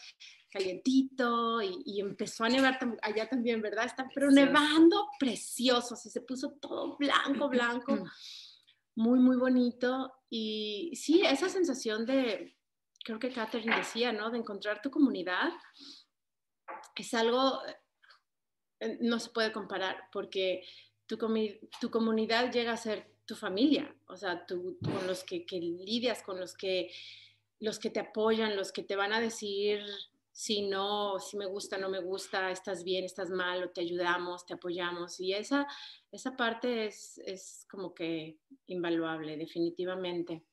[0.50, 3.86] calientito y, empezó a nevar allá también, ¿verdad?
[3.86, 7.98] Está pero nevando precioso, así se puso todo blanco, blanco,
[8.96, 10.12] muy, muy bonito.
[10.30, 12.58] Y sí, esa sensación de,
[13.04, 14.30] creo que Catherine decía, ¿no?
[14.30, 15.52] De encontrar tu comunidad
[16.96, 17.62] es algo,
[18.80, 20.64] eh, no se puede comparar porque
[21.06, 21.18] tu,
[21.80, 26.24] tu comunidad llega a ser tu familia, o sea, tú, con los que, que lidias,
[26.24, 26.92] con los que
[27.60, 29.84] los que te apoyan, los que te van a decir
[30.40, 34.46] si no, si me gusta, no me gusta, estás bien, estás mal, o te ayudamos,
[34.46, 35.20] te apoyamos.
[35.20, 35.68] Y esa,
[36.14, 40.46] esa parte es, es como que invaluable, definitivamente.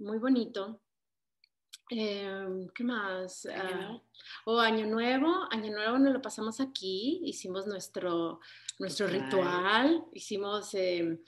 [0.00, 0.80] Muy bonito.
[1.90, 3.46] Em, ¿Qué más?
[3.54, 4.02] Ah,
[4.46, 5.46] o Año Nuevo.
[5.48, 8.40] Año Nuevo nos lo pasamos aquí, hicimos nuestro,
[8.80, 11.20] nuestro ritual, hicimos, em,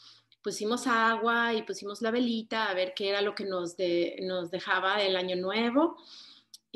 [0.43, 4.51] pusimos agua y pusimos la velita a ver qué era lo que nos, de, nos
[4.51, 5.99] dejaba el Año Nuevo.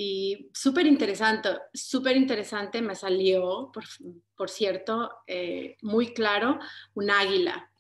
[0.03, 3.85] Y súper interesante, súper interesante me salió, por,
[4.35, 6.59] por cierto, eh, muy claro,
[6.95, 7.71] un águila.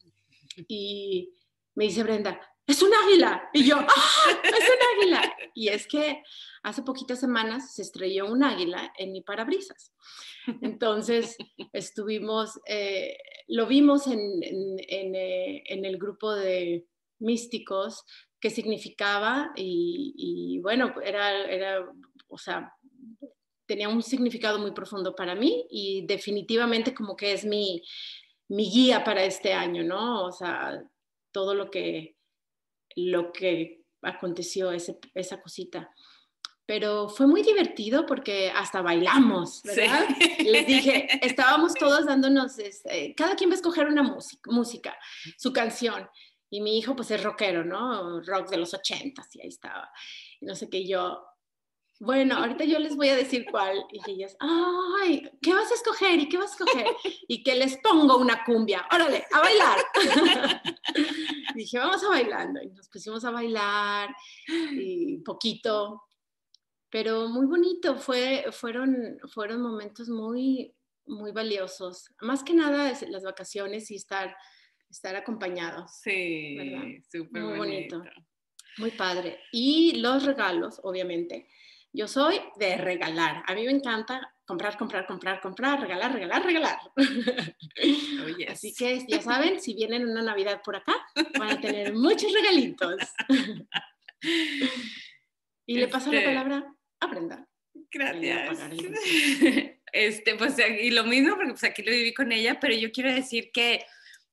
[0.69, 1.33] Y
[1.77, 3.49] me dice Brenda, es un águila.
[3.55, 4.41] Y yo, ¡ah!
[4.45, 5.35] Es un águila.
[5.55, 6.23] Y es que
[6.63, 9.95] hace poquitas semanas se estrelló un águila en mi parabrisas.
[10.61, 11.39] Entonces
[11.73, 13.17] estuvimos, eh,
[13.49, 16.87] lo vimos en, eh, en, el grupo de
[17.19, 18.05] místicos
[18.41, 21.87] qué significaba y, bueno, era, era,
[22.29, 22.75] o sea,
[23.67, 27.83] tenía un significado muy profundo para mí y definitivamente como que es mi,
[28.49, 30.25] mi guía para este año, ¿no?
[30.25, 30.83] O sea,
[31.33, 32.17] todo lo que,
[32.97, 35.91] lo que aconteció, ese, esa cosita.
[36.67, 40.07] Pero fue muy divertido porque hasta bailamos, ¿verdad?
[40.39, 44.97] Les dije, estábamos todos dándonos, este, cada quien va a escoger una música, música,
[45.37, 46.09] su canción.
[46.51, 48.21] Y mi hijo pues es rockero, ¿no?
[48.23, 49.91] Rock de los ochentas y ahí estaba.
[50.41, 51.23] Y no sé qué yo,
[52.01, 53.85] bueno, ahorita yo les voy a decir cuál.
[53.93, 56.19] Y ellas, ay, ¿qué vas a escoger?
[56.19, 56.87] ¿Y qué vas a escoger?
[57.29, 58.87] Y que les pongo una cumbia.
[58.91, 59.79] Órale, a bailar.
[61.55, 62.63] dije, vamos a bailando.
[62.63, 64.17] Y nos pusimos a bailar
[64.49, 66.03] y poquito,
[66.89, 67.97] pero muy bonito.
[67.99, 72.09] Fue, fueron, fueron momentos muy, muy valiosos.
[72.23, 74.35] Más que nada las vacaciones y estar
[74.91, 75.93] estar acompañados.
[76.03, 78.03] Sí, súper Muy bonito.
[78.79, 79.41] Muy padre.
[79.53, 81.49] Y los regalos, obviamente.
[81.93, 83.43] Yo soy de regalar.
[83.47, 86.79] A mí me encanta comprar, comprar, comprar, comprar, regalar, regalar, regalar.
[86.97, 90.95] Oh, Así que ya saben, si vienen una Navidad por acá,
[91.39, 92.97] van a tener muchos regalitos.
[95.67, 97.49] y le paso la este palabra a Brenda.
[97.91, 98.59] Gracias.
[99.93, 103.13] Este, pues, y lo mismo, porque pues aquí lo viví con ella, pero yo quiero
[103.13, 103.85] decir que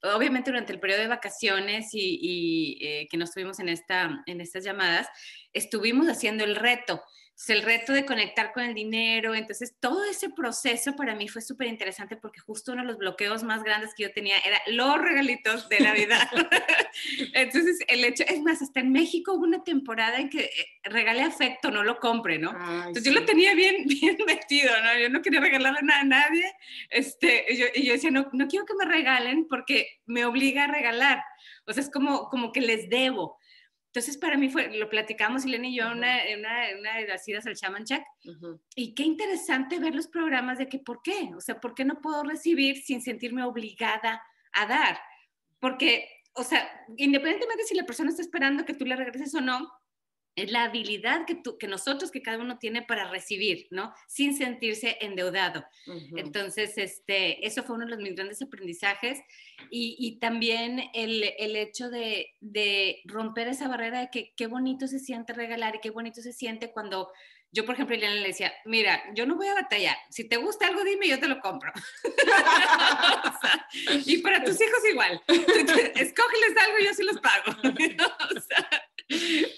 [0.03, 4.63] obviamente durante el periodo de vacaciones y, eh, que nos tuvimos en, esta, en estas
[4.63, 5.07] llamadas,
[5.53, 7.01] estuvimos haciendo el reto
[7.49, 11.67] el reto de conectar con el dinero, entonces todo ese proceso para mí fue súper
[11.67, 15.69] interesante porque justo uno de los bloqueos más grandes que yo tenía era los regalitos
[15.69, 16.27] de Navidad.
[17.33, 21.21] entonces el hecho, es más, hasta en México hubo una temporada en que eh, regale
[21.21, 22.51] afecto, no lo compre, ¿no?
[22.79, 24.99] entonces yo lo tenía bien, bien metido, ¿no?
[24.99, 26.51] Yo no quería regalarle nada a nadie,
[26.89, 30.71] este, yo, y yo decía, no, no quiero que me regalen porque me obliga a
[30.71, 31.23] regalar,
[31.65, 33.37] o sea, es como, como que les debo.
[33.97, 37.47] Entonces, para mí fue, lo platicamos, Elena y yo, una, una, una, de las idas
[37.47, 38.03] al Shaman Check,
[38.75, 41.31] y qué interesante ver los programas de que, ¿por qué?
[41.35, 44.21] O sea, ¿por qué no puedo recibir sin sentirme obligada
[44.53, 44.99] a dar?
[45.59, 49.67] Porque, o sea, independientemente si la persona está esperando que tú le regreses o no,
[50.37, 53.91] es la habilidad que, tú, que nosotros, que cada uno tiene para recibir, ¿no?
[54.07, 55.65] Sin sentirse endeudado.
[56.15, 59.19] Entonces, este, eso fue uno de los mis grandes aprendizajes
[59.71, 64.87] y, y también el, el hecho de, de, romper esa barrera de que qué bonito
[64.87, 67.11] se siente regalar y qué bonito se siente cuando
[67.51, 69.95] yo, por ejemplo, Liliana le decía, mira, yo no voy a batallar.
[70.09, 71.71] Si te gusta algo, dime, yo te lo compro.
[74.05, 75.21] y para tus hijos igual.
[75.27, 77.57] Escógeles algo yo sí los pago.
[77.63, 78.69] o sea,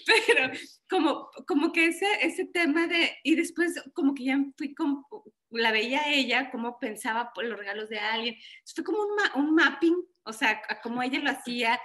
[0.06, 0.52] pero
[0.90, 5.08] como, como que ese, ese tema de, y después como que ya fui como,
[5.50, 8.36] la veía ella, cómo pensaba por los regalos de alguien.
[8.74, 11.80] Fue como un, un mapping, o sea, como ella lo hacía,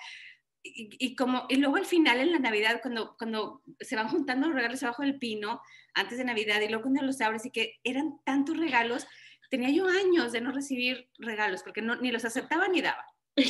[0.66, 4.56] y, como, y luego al final en la Navidad, cuando, cuando se van juntando los
[4.56, 5.60] regalos abajo del pino,
[5.92, 9.06] antes de Navidad, y luego cuando los abres y que eran tantos regalos,
[9.50, 13.04] tenía yo años de no recibir regalos, porque no, ni los aceptaba ni daba.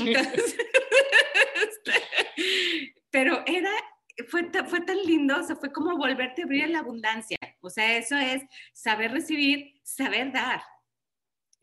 [1.54, 1.92] Este,
[3.10, 3.70] pero era,
[4.28, 7.38] fue, fue tan lindo, o sea, fue como volverte a abrir la abundancia.
[7.60, 8.42] O sea, eso es
[8.72, 10.62] saber recibir, saber dar.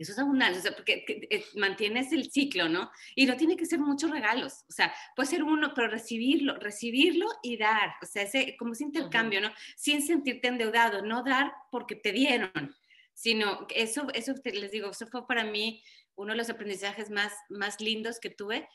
[0.02, 2.91] Eso es abundancia, o sea, porque eh, mantienes el ciclo, ¿no?
[3.16, 7.28] Y no tiene que ser muchos regalos, o sea, puede ser uno, pero recibirlo, recibirlo
[7.43, 9.52] y dar, o sea, ese, como ese intercambio, ¿no?
[9.76, 12.76] Sin sentirte endeudado, no dar porque te dieron,
[13.14, 15.84] sino eso, eso les digo, eso fue para mí
[16.16, 18.68] uno de los aprendizajes más, más lindos que tuve.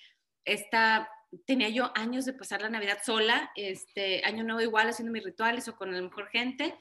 [0.44, 1.08] Esta,
[1.44, 5.68] tenía yo años de pasar la Navidad sola, este, año nuevo igual haciendo mis rituales
[5.68, 6.74] o con la mejor gente,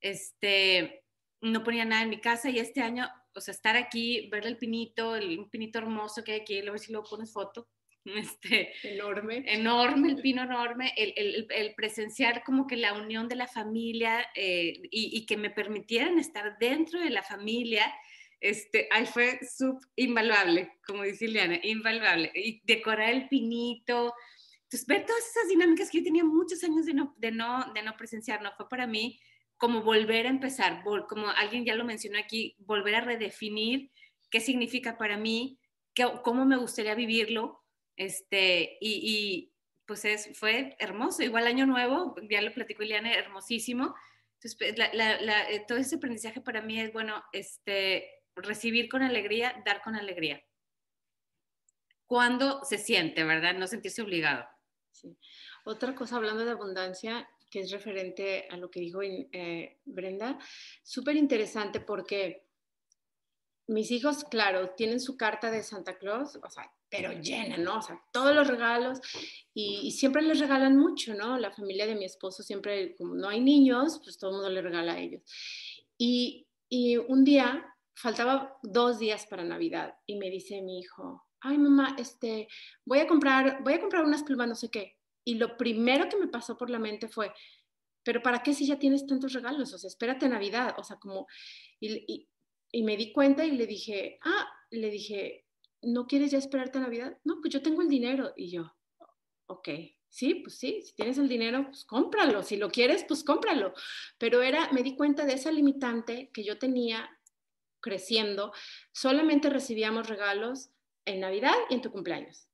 [0.00, 1.04] este,
[1.40, 4.56] no ponía nada en mi casa y este año o sea, estar aquí, ver el
[4.56, 7.68] pinito, el, un pinito hermoso que hay aquí, a ver si luego pones foto.
[8.02, 9.44] Este, enorme.
[9.46, 14.26] Enorme, el pino enorme, el, el, el presenciar como que la unión de la familia
[14.34, 17.92] eh, y, y, que me permitieran estar dentro de la familia,
[18.40, 22.32] este, ahí fue sub invaluable, como dice Ileana, invaluable.
[22.34, 24.14] Y decorar el pinito,
[24.62, 27.82] entonces ver todas esas dinámicas que yo tenía muchos años de no, de no, de
[27.82, 29.20] no presenciar, no fue para mí
[29.60, 33.90] como volver a empezar, como alguien ya lo mencionó aquí, volver a redefinir
[34.30, 35.60] qué significa para mí,
[35.92, 37.62] qué, cómo me gustaría vivirlo,
[37.94, 39.52] este, y, y
[39.84, 41.22] pues es, fue hermoso.
[41.22, 43.94] Igual año nuevo, ya lo platicó Ileana, hermosísimo.
[44.36, 49.82] Entonces, pues, eh, todo ese aprendizaje para mí es, bueno, este, recibir con alegría, dar
[49.82, 50.42] con alegría.
[52.06, 53.56] Cuando se siente, ¿verdad?
[53.56, 54.48] No sentirse obligado.
[54.90, 55.18] Sí.
[55.66, 60.38] Otra cosa, hablando de abundancia, que es referente a lo que dijo eh, Brenda,
[60.82, 62.46] súper interesante porque
[63.66, 67.78] mis hijos, claro, tienen su carta de Santa Claus, o sea, pero llena, ¿no?
[67.78, 68.98] O sea, todos los regalos
[69.54, 71.38] y, siempre les regalan mucho, ¿no?
[71.38, 74.62] La familia de mi esposo siempre, como no hay niños, pues todo el mundo le
[74.62, 75.22] regala a ellos.
[75.96, 81.58] Y, y un día, faltaba dos días para Navidad y me dice mi hijo, ay
[81.58, 82.48] mamá, este,
[82.84, 84.96] voy a comprar, voy a comprar unas plumas, no sé qué.
[85.30, 87.32] Y lo primero que me pasó por la mente fue,
[88.02, 89.72] pero ¿para qué si ya tienes tantos regalos?
[89.72, 90.74] O sea, espérate Navidad.
[90.76, 91.28] O sea, como,
[91.78, 92.26] y,
[92.72, 95.46] y, me di cuenta y le dije, ah, le dije,
[95.82, 97.16] ¿no quieres ya esperarte a Navidad?
[97.22, 98.32] No, pues yo tengo el dinero.
[98.36, 98.74] Y yo,
[99.46, 99.68] ok,
[100.08, 102.42] sí, pues sí, si tienes el dinero, pues cómpralo.
[102.42, 103.72] Si lo quieres, pues cómpralo.
[104.18, 107.08] Pero era, me di cuenta de esa limitante que yo tenía
[107.78, 108.52] creciendo.
[108.90, 110.70] Solamente recibíamos regalos
[111.04, 112.48] en Navidad y en tu cumpleaños.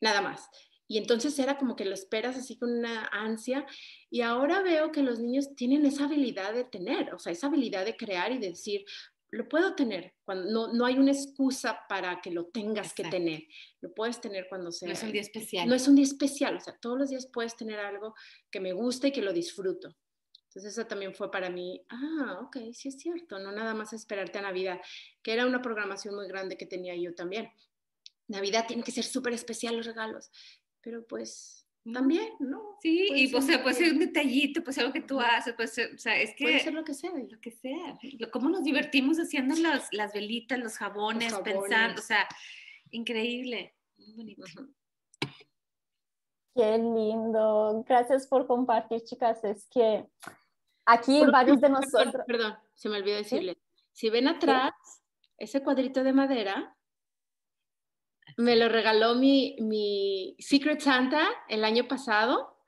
[0.00, 0.48] Nada más.
[0.92, 3.64] Y entonces era como que lo esperas así con una ansia.
[4.10, 7.86] Y ahora veo que los niños tienen esa habilidad de tener, o sea, esa habilidad
[7.86, 8.84] de crear y de decir,
[9.30, 13.44] lo puedo tener, cuando no, no hay una excusa para que lo tengas que tener.
[13.80, 14.88] Lo puedes tener cuando sea.
[14.88, 15.66] No es un día especial.
[15.66, 18.14] No es un día especial, o sea, todos los días puedes tener algo
[18.50, 19.96] que me gusta y que lo disfruto.
[20.48, 24.40] Entonces eso también fue para mí, ah, ok, sí es cierto, no nada más esperarte
[24.40, 24.78] a Navidad,
[25.22, 27.50] que era una programación muy grande que tenía yo también.
[28.28, 30.30] Navidad tiene que ser súper especial los regalos
[30.82, 31.62] pero pues
[31.92, 32.76] también, ¿no?
[32.80, 36.20] Sí, y pues, puede ser un detallito, pues algo que tú haces, pues, o sea,
[36.20, 36.44] es que...
[36.44, 37.10] Puede ser lo que sea.
[37.10, 37.98] Lo que sea.
[38.30, 42.28] Cómo nos divertimos haciendo las, las velitas, los jabones, pensando, o sea,
[42.90, 43.74] increíble.
[43.96, 44.44] Muy bonito.
[46.54, 47.82] Qué lindo.
[47.88, 49.42] Gracias por compartir, chicas.
[49.42, 50.06] Es que
[50.86, 52.22] aquí varios de nosotros...
[52.26, 53.58] Perdón, se me olvidó decirle.
[53.90, 54.72] Si ven atrás,
[55.36, 56.76] ese cuadrito de madera
[58.36, 62.58] me lo regaló mi, mi Secret Santa el año pasado.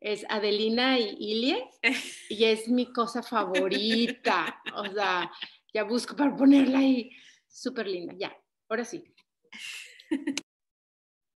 [0.00, 1.70] Es Adelina y Ilie.
[2.28, 4.60] Y es mi cosa favorita.
[4.74, 5.30] O sea,
[5.72, 7.10] ya busco para ponerla ahí.
[7.48, 8.14] Súper linda.
[8.16, 8.36] Ya,
[8.68, 9.04] ahora sí.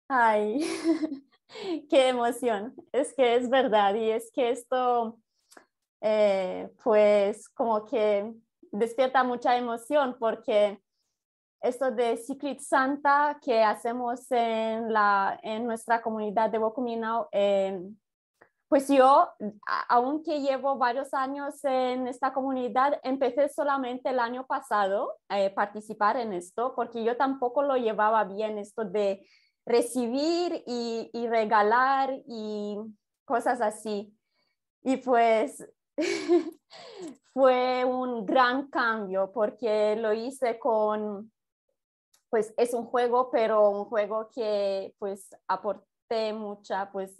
[0.09, 0.59] Ay,
[1.89, 2.75] qué emoción.
[2.91, 3.95] Es que es verdad.
[3.95, 5.19] Y es que esto,
[6.01, 8.34] eh, pues, como que
[8.71, 10.82] despierta mucha emoción porque
[11.61, 17.81] esto de Secret Santa que hacemos en, la, en nuestra comunidad de Wokuminau, eh,
[18.69, 19.29] pues yo,
[19.87, 26.17] aunque llevo varios años en esta comunidad, empecé solamente el año pasado a eh, participar
[26.17, 29.25] en esto, porque yo tampoco lo llevaba bien esto de
[29.65, 32.77] recibir y, y regalar y
[33.23, 34.13] cosas así.
[34.83, 35.65] Y pues
[37.33, 41.31] fue un gran cambio porque lo hice con,
[42.30, 47.17] pues es un juego, pero un juego que pues aporté mucha, pues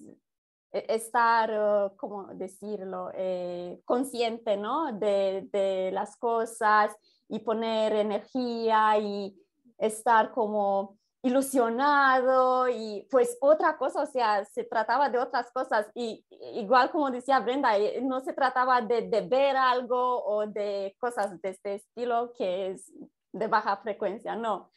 [0.72, 4.92] e-, estar, uh, ¿cómo decirlo?, eh, consciente, ¿no?
[4.94, 6.96] De, de, las cosas
[7.30, 9.36] y poner energía y
[9.78, 16.26] estar como ilusionado y pues otra cosa, o sea, se trataba de otras cosas y
[16.54, 21.42] igual como decía Brenda, eh, no se trataba de, de ver algo o de cosas
[21.42, 22.92] de este estilo que es
[23.34, 24.72] de baja frecuencia, no.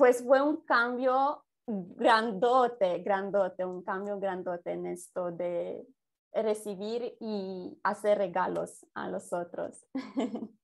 [0.00, 5.86] Pues fue un cambio grandote, grandote, un cambio grandote en esto de
[6.32, 9.84] recibir y hacer regalos a los otros.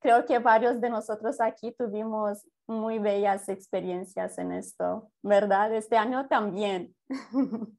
[0.00, 5.72] Creo que varios de nosotros aquí tuvimos muy bellas experiencias en esto, ¿verdad?
[5.72, 6.96] Este año también.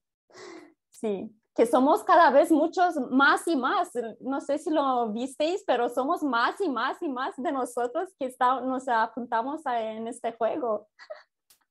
[0.89, 3.91] sí, que somos cada vez muchos más y más.
[4.21, 8.25] No sé si lo visteis, pero somos más y más y más de nosotros que
[8.25, 10.87] está, nos apuntamos en este juego.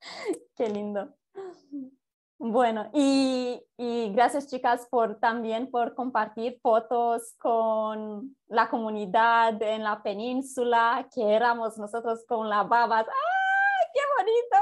[0.56, 1.14] Qué lindo.
[2.42, 10.02] Bueno, y, y, gracias chicas por también por compartir fotos con la comunidad en la
[10.02, 13.06] península, que éramos nosotros con la babas.
[13.06, 14.59] ¡Ay, qué bonito!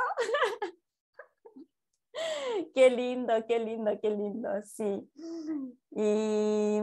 [2.75, 5.11] qué lindo, qué lindo, qué lindo, sí.
[5.91, 6.81] Y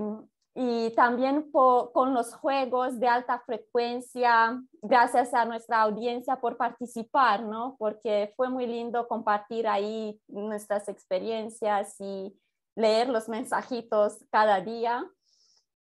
[0.58, 7.76] y también con los juegos de alta frecuencia, gracias a nuestra audiencia por participar, ¿no?
[7.78, 12.34] Porque fue muy lindo compartir ahí nuestras experiencias y
[12.74, 15.06] leer los mensajitos cada día.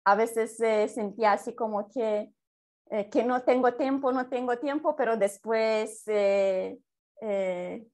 [0.06, 2.32] A veces se sentía así como que,
[2.88, 6.78] eh, que no tengo tiempo, no tengo tiempo, pero después, eh,
[7.20, 7.86] eh,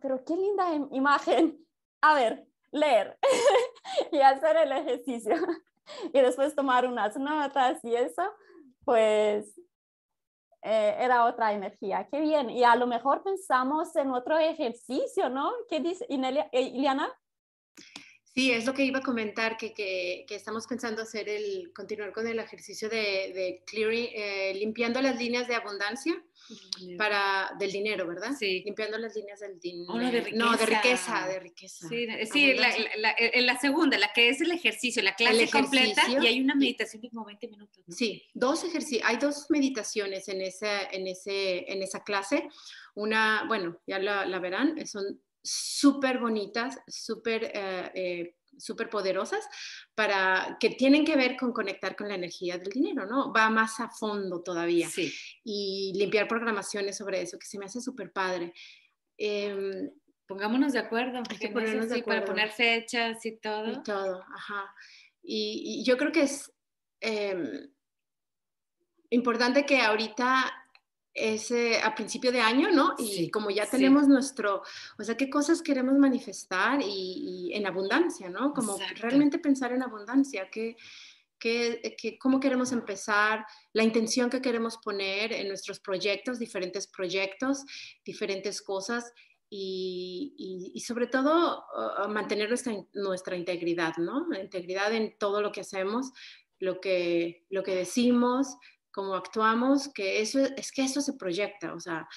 [0.00, 1.58] pero qué linda imagen.
[2.00, 3.18] A ver, leer
[4.12, 5.34] y hacer el ejercicio.
[6.12, 8.22] y después tomar unas notas y eso,
[8.84, 9.60] pues
[10.62, 12.06] eh, era otra energía.
[12.10, 12.50] Qué bien.
[12.50, 15.52] Y a lo mejor pensamos en otro ejercicio, ¿no?
[15.68, 17.10] ¿Qué dice eh, Iliana?
[18.34, 22.12] Sí, es lo que iba a comentar, que, que, que estamos pensando hacer el, continuar
[22.12, 26.22] con el ejercicio de, de clearing, eh, limpiando las líneas de abundancia
[26.96, 28.30] para, del dinero, ¿verdad?
[28.38, 28.62] Sí.
[28.64, 29.92] Limpiando las líneas del dinero.
[29.92, 30.44] Oh, no, de riqueza.
[30.44, 31.88] No, de riqueza, de riqueza.
[31.88, 36.02] Sí, sí la, la, la, segunda, la que es el ejercicio, la clase ejercicio, completa,
[36.08, 37.82] y hay una meditación de como 20 minutos.
[37.84, 37.94] ¿no?
[37.94, 42.48] Sí, dos ejercicios, hay dos meditaciones en, esa, en, ese, en esa clase.
[42.94, 49.46] Una, bueno, ya la, la verán, son súper bonitas, súper eh, eh, súper poderosas
[49.94, 53.32] para que tienen que ver con conectar con la energía del dinero, ¿no?
[53.32, 54.88] Va más a fondo todavía.
[54.88, 55.12] Sí.
[55.44, 58.52] Y limpiar programaciones sobre eso, que se me hace súper padre.
[59.16, 59.90] Eh,
[60.30, 61.22] Pongámonos de acuerdo.
[61.28, 62.20] Hay que ponernos de acuerdo.
[62.20, 63.72] Para poner fechas y todo.
[63.72, 64.72] Y todo, ajá.
[65.20, 66.52] Y, y yo creo que es
[67.00, 67.68] eh,
[69.08, 70.59] importante que ahorita
[71.14, 71.52] es
[71.82, 72.94] a principio de año, ¿no?
[72.98, 74.10] Y sí, como ya tenemos sí.
[74.10, 74.62] nuestro,
[74.98, 78.52] o sea, qué cosas queremos manifestar y, y en abundancia, ¿no?
[78.52, 79.02] Como Exacto.
[79.02, 80.76] realmente pensar en abundancia, que,
[81.38, 87.64] que, que, cómo queremos empezar, la intención que queremos poner en nuestros proyectos, diferentes proyectos,
[88.04, 89.12] diferentes cosas.
[89.52, 94.28] Y, y, y sobre todo uh, mantener nuestra, nuestra integridad, ¿no?
[94.28, 96.12] La integridad en todo lo que hacemos,
[96.60, 98.58] lo que, lo que decimos,
[98.92, 102.08] cómo actuamos, que eso es que eso se proyecta, o sea,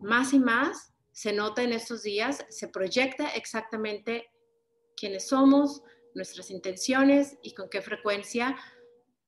[0.00, 4.30] más y más se nota en estos días, se proyecta exactamente
[4.96, 5.82] quiénes somos,
[6.14, 8.56] nuestras intenciones y con qué frecuencia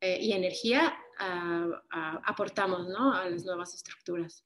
[0.01, 3.13] eh, y energía uh, uh, aportamos ¿no?
[3.15, 4.45] a las nuevas estructuras.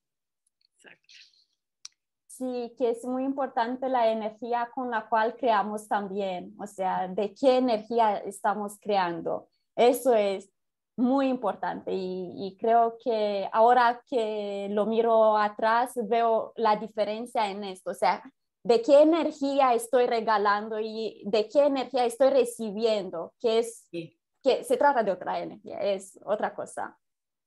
[2.26, 7.34] Sí, que es muy importante la energía con la cual creamos también, o sea, de
[7.34, 9.48] qué energía estamos creando.
[9.74, 10.50] Eso es
[10.96, 17.64] muy importante y, y, creo que ahora que lo miro atrás veo la diferencia en
[17.64, 18.22] esto, o sea,
[18.66, 24.18] de qué energía estoy regalando y de qué energía estoy recibiendo, que es sí.
[24.42, 26.98] que se trata de otra energía, es otra cosa.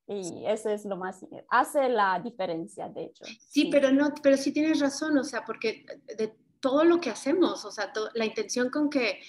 [0.08, 3.26] Y eso es lo más, hace la diferencia, de hecho.
[3.26, 5.86] Sí, sí, pero no, pero sí tienes razón, o sea, porque
[6.18, 9.20] de todo lo que hacemos, o sea, to, la intención con que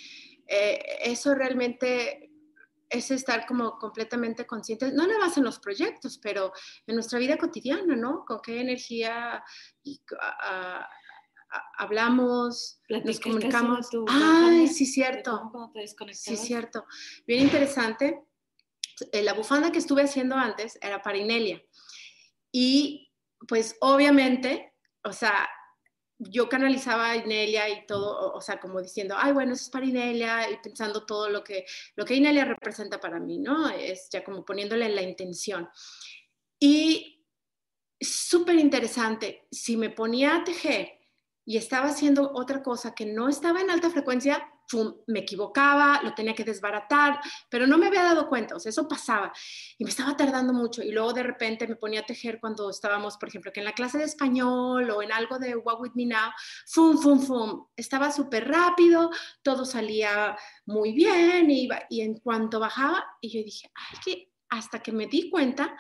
[0.47, 2.30] eh, eso realmente
[2.91, 6.53] es estar como completamente conscientes, no nada más en los proyectos, pero
[6.87, 8.25] en nuestra vida cotidiana, ¿no?
[8.27, 9.43] Con qué energía
[9.83, 10.89] y, a, a,
[11.79, 13.91] hablamos, nos comunicamos.
[13.91, 15.51] tu Ay, sí, cierto.
[15.73, 16.85] te Sí, cierto.
[17.27, 18.25] Bien interesante.
[19.13, 21.63] Eh, La bufanda que estuve haciendo antes era para Inelia.
[22.53, 23.13] Y
[23.49, 24.75] pues obviamente,
[25.05, 25.49] o sea,
[26.21, 29.87] yo canalizaba a Inelia y todo, o- sea, como diciendo, ay, bueno, eso es para
[29.87, 31.65] Inelia y pensando todo lo que,
[31.97, 33.69] lo que Inelia representa para mí, ¿no?
[33.71, 35.69] Es ya como poniéndole la intención.
[36.59, 37.25] Y
[38.01, 40.99] súper interesante, si me ponía a tejer
[41.45, 44.95] y estaba haciendo otra cosa que no estaba en alta frecuencia, ¡fum!
[45.09, 48.87] me equivocaba, lo tenía que desbaratar, pero no me había dado cuenta, o sea, eso
[48.87, 49.33] pasaba
[49.79, 53.17] y me estaba tardando mucho y luego de repente me ponía a tejer cuando estábamos,
[53.17, 56.07] por ejemplo, que en la clase de español o en algo de What With Me
[56.07, 56.31] Now,
[56.67, 57.67] ¡fum, fum, fum!
[57.77, 59.11] Estaba súper rápido,
[59.43, 64.31] todo salía muy bien y, iba- y en cuanto bajaba y yo dije, ay, que
[64.51, 65.77] hasta que me di cuenta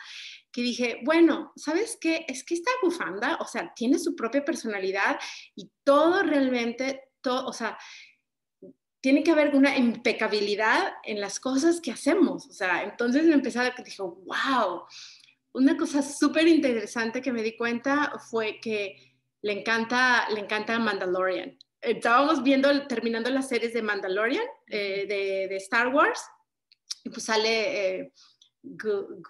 [0.53, 2.24] que dije, bueno, ¿sabes qué?
[2.28, 5.18] Es que esta bufanda, o sea, tiene su propia personalidad
[5.55, 7.76] y todo realmente, todo, o sea,
[9.01, 12.46] tiene que haber una impecabilidad en las cosas que hacemos.
[12.46, 14.82] O sea, entonces me empecé a dije, wow,
[15.53, 21.59] una cosa súper interesante que me di cuenta fue que le encanta, le encanta Mandalorian.
[21.80, 26.22] Estábamos viendo, terminando las series de Mandalorian, eh, de, de, Star Wars,
[27.05, 28.12] y pues sale eh,
[28.62, 29.22] Gru,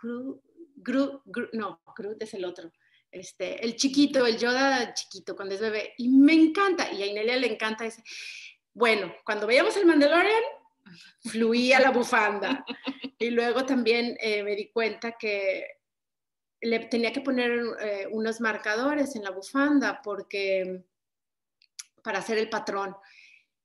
[1.53, 2.73] no, Groot es el otro.
[3.13, 7.37] Este, el chiquito, el Yoda chiquito, cuando es bebé, y me encanta, y a Inelia
[7.37, 8.03] le encanta ese.
[8.81, 10.43] Bueno, cuando veíamos el Mandalorian,
[11.25, 12.65] fluía la bufanda.
[13.19, 15.67] Y luego también eh, me di cuenta que
[16.63, 20.83] le tenía que poner eh, unos marcadores en la bufanda porque
[22.03, 22.97] para hacer el patrón.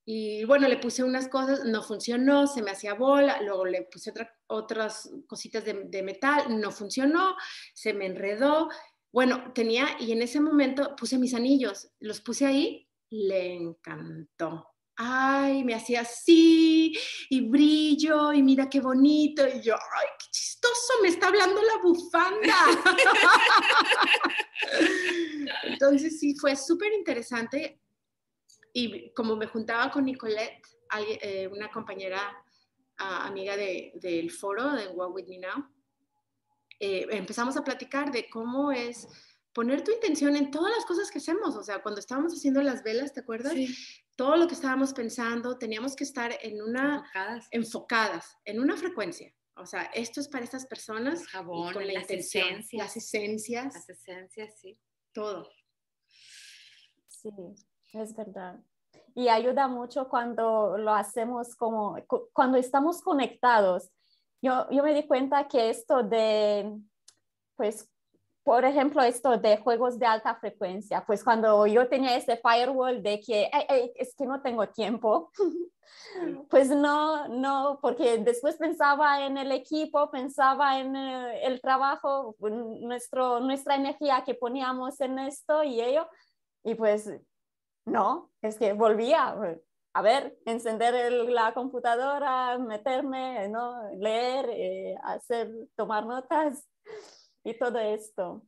[0.04, 4.10] Y bueno, le puse unas cosas, no funcionó, se me hacía bola, luego le puse
[4.10, 7.38] otra, otras cositas de, de metal, no funcionó,
[7.74, 8.68] se me enredó.
[9.14, 15.64] Bueno, tenía, y en ese momento puse mis anillos, los puse ahí, le encantó ay,
[15.64, 16.98] me hacía así,
[17.30, 21.82] y brillo, y mira qué bonito, y yo, ay, qué chistoso, me está hablando la
[21.82, 22.56] bufanda.
[25.64, 27.80] Entonces sí, fue súper interesante,
[28.74, 30.62] y como me juntaba con Nicolette,
[31.22, 32.38] eh, una compañera
[33.00, 35.70] uh, amiga de, del foro de What With Me Now,
[36.80, 39.08] eh, empezamos a platicar de cómo es
[39.56, 42.84] poner tu intención en todas las cosas que hacemos, o sea, cuando estábamos haciendo las
[42.84, 43.54] velas, ¿te acuerdas?
[43.54, 43.76] Sí
[44.16, 49.34] todo lo que estábamos pensando, teníamos que estar en una enfocadas, enfocadas en una frecuencia.
[49.58, 51.22] O sea, esto es para estas personas.
[51.22, 52.84] El jabón, con la las intención, esencias.
[52.84, 53.74] Las esencias.
[53.74, 54.78] Las esencias, sí.
[55.14, 55.50] Todo.
[57.08, 57.30] Sí,
[57.94, 58.60] es verdad.
[59.14, 61.98] Y ayuda mucho cuando lo hacemos como,
[62.34, 63.92] cuando estamos conectados.
[64.42, 66.78] Yo, yo me di cuenta que esto de,
[67.56, 67.90] pues,
[68.46, 73.20] por ejemplo, esto de juegos de alta frecuencia, pues cuando yo tenía ese firewall de
[73.20, 73.50] que
[73.96, 75.32] es que no tengo tiempo,
[76.52, 83.40] pues no, no, porque después pensaba en el equipo, pensaba en eh, el trabajo, nuestro,
[83.40, 86.08] nuestra energía que poníamos en esto y ello,
[86.64, 87.12] y pues
[87.86, 89.36] no, es que volvía
[89.94, 93.90] a ver, encender el, la computadora, meterme, ¿no?
[93.94, 96.68] leer, eh, hacer, tomar notas
[97.46, 98.46] y todo esto.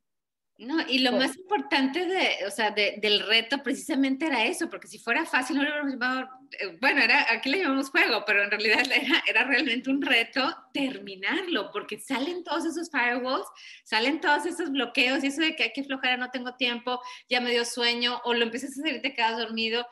[0.59, 4.87] No, y lo más importante de, o sea, de, del reto precisamente era eso, porque
[4.87, 6.29] si fuera fácil, no lo hubiéramos llamado,
[6.59, 10.41] eh, bueno, era, aquí le llamamos juego, pero en realidad era, era, realmente un reto
[10.73, 13.45] terminarlo, porque salen todos esos firewalls,
[13.83, 17.39] salen todos esos bloqueos, y eso de que hay que flojera, no tengo tiempo, ya
[17.39, 19.85] me dio sueño, o lo empiezas a hacer y te quedas dormido.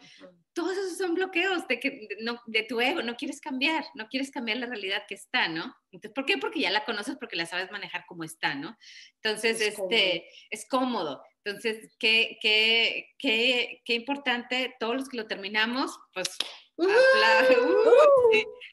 [0.56, 4.32] Todos esos son bloqueos de, que, no, de tu ego, no quieres cambiar, no quieres
[4.32, 5.76] cambiar la realidad que está, ¿no?
[5.92, 6.38] Entonces, ¿Por qué?
[6.38, 8.78] Porque ya la conoces, porque la sabes manejar como está, ¿no?
[9.22, 10.24] Entonces, es este, cómodo.
[10.50, 11.24] es cómodo.
[11.44, 16.30] Entonces, qué, qué, qué, qué importante, todos los que lo terminamos, pues,
[16.78, 16.90] uh, uh,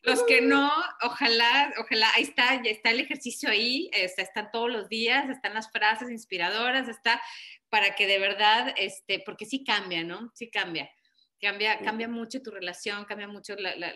[0.04, 0.72] los que no,
[1.02, 5.52] ojalá, ojalá, ahí está, ya está el ejercicio ahí, está, están todos los días, están
[5.52, 7.20] las frases inspiradoras, está
[7.68, 10.30] para que de verdad, este, porque sí cambia, ¿no?
[10.34, 10.90] Sí cambia.
[11.42, 13.92] Cambia, cambia mucho tu relación, cambia mucho la, la,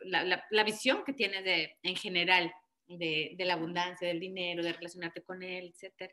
[0.00, 2.52] la, la visión que tienes de, en general
[2.86, 6.12] de, de, la abundancia, del dinero, de relacionarte con él, etc.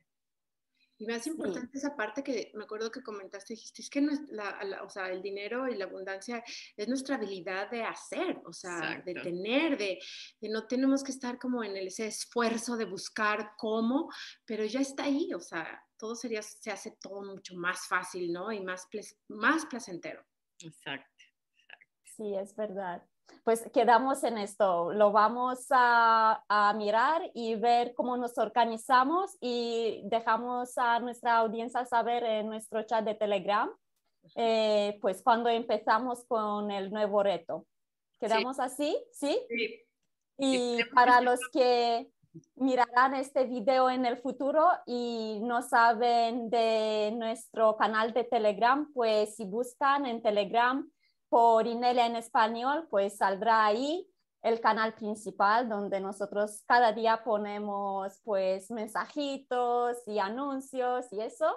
[0.97, 1.79] Y más importante sí.
[1.79, 5.09] esa parte que me acuerdo que comentaste, dijiste, es que no es la, o sea,
[5.09, 6.41] el dinero y la abundancia
[6.77, 9.11] es nuestra habilidad de hacer, o sea, Exacto.
[9.11, 9.99] de tener, de,
[10.39, 14.09] de, no tenemos que estar como en el, ese esfuerzo de buscar cómo,
[14.45, 18.53] pero ya está ahí, o sea, todo sería, se hace todo mucho más fácil, ¿no?
[18.53, 18.87] Y más,
[19.27, 20.25] más placentero.
[20.59, 21.23] Exacto.
[22.03, 23.03] Sí, es verdad.
[23.43, 30.03] Pues quedamos en esto, lo vamos a, a, mirar y ver cómo nos organizamos y
[30.05, 33.69] dejamos a nuestra audiencia saber en nuestro chat de Telegram
[34.35, 37.67] eh, pues cuando empezamos con el nuevo reto.
[38.19, 38.97] ¿Quedamos así?
[39.11, 39.39] ¿Sí?
[39.49, 39.81] Sí.
[40.37, 42.09] Y para los que
[42.55, 49.35] mirarán este video en el futuro y no saben de nuestro canal de Telegram, pues
[49.35, 50.89] si buscan en Telegram
[51.29, 54.07] por Inelia en español, pues saldrá ahí
[54.41, 61.47] el canal principal donde nosotros cada día ponemos pues mensajitos y anuncios y eso.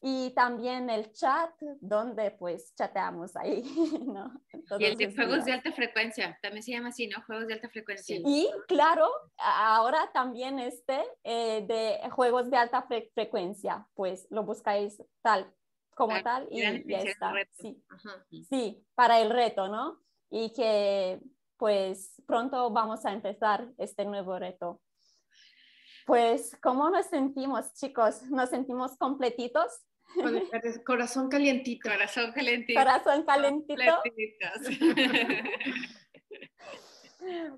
[0.00, 3.62] Y también el chat donde pues chateamos ahí,
[4.06, 4.30] ¿no?
[4.78, 7.20] y el de juegos de alta frecuencia, también se llama así, ¿no?
[7.26, 8.16] Juegos de alta frecuencia.
[8.24, 15.52] Y claro, ahora también este eh, de juegos de alta frecuencia, pues lo buscáis tal
[15.96, 17.32] como tal y ya está.
[17.50, 17.82] Sí.
[18.48, 20.00] sí, para el reto, ¿no?
[20.30, 21.20] Y que
[21.56, 24.80] pues pronto vamos a empezar este nuevo reto.
[26.06, 28.22] Pues, ¿cómo nos sentimos, chicos?
[28.30, 29.84] ¿Nos sentimos completitos?
[30.84, 31.88] Corazón calientito.
[31.88, 32.78] Corazón calientito.
[32.78, 33.82] Corazón calientito.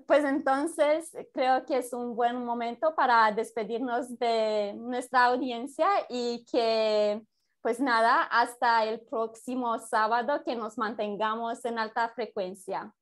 [0.05, 7.21] Pues entonces creo que es un buen momento para despedirnos de nuestra audiencia y que
[7.61, 12.93] pues nada, hasta el próximo sábado que nos mantengamos en alta frecuencia.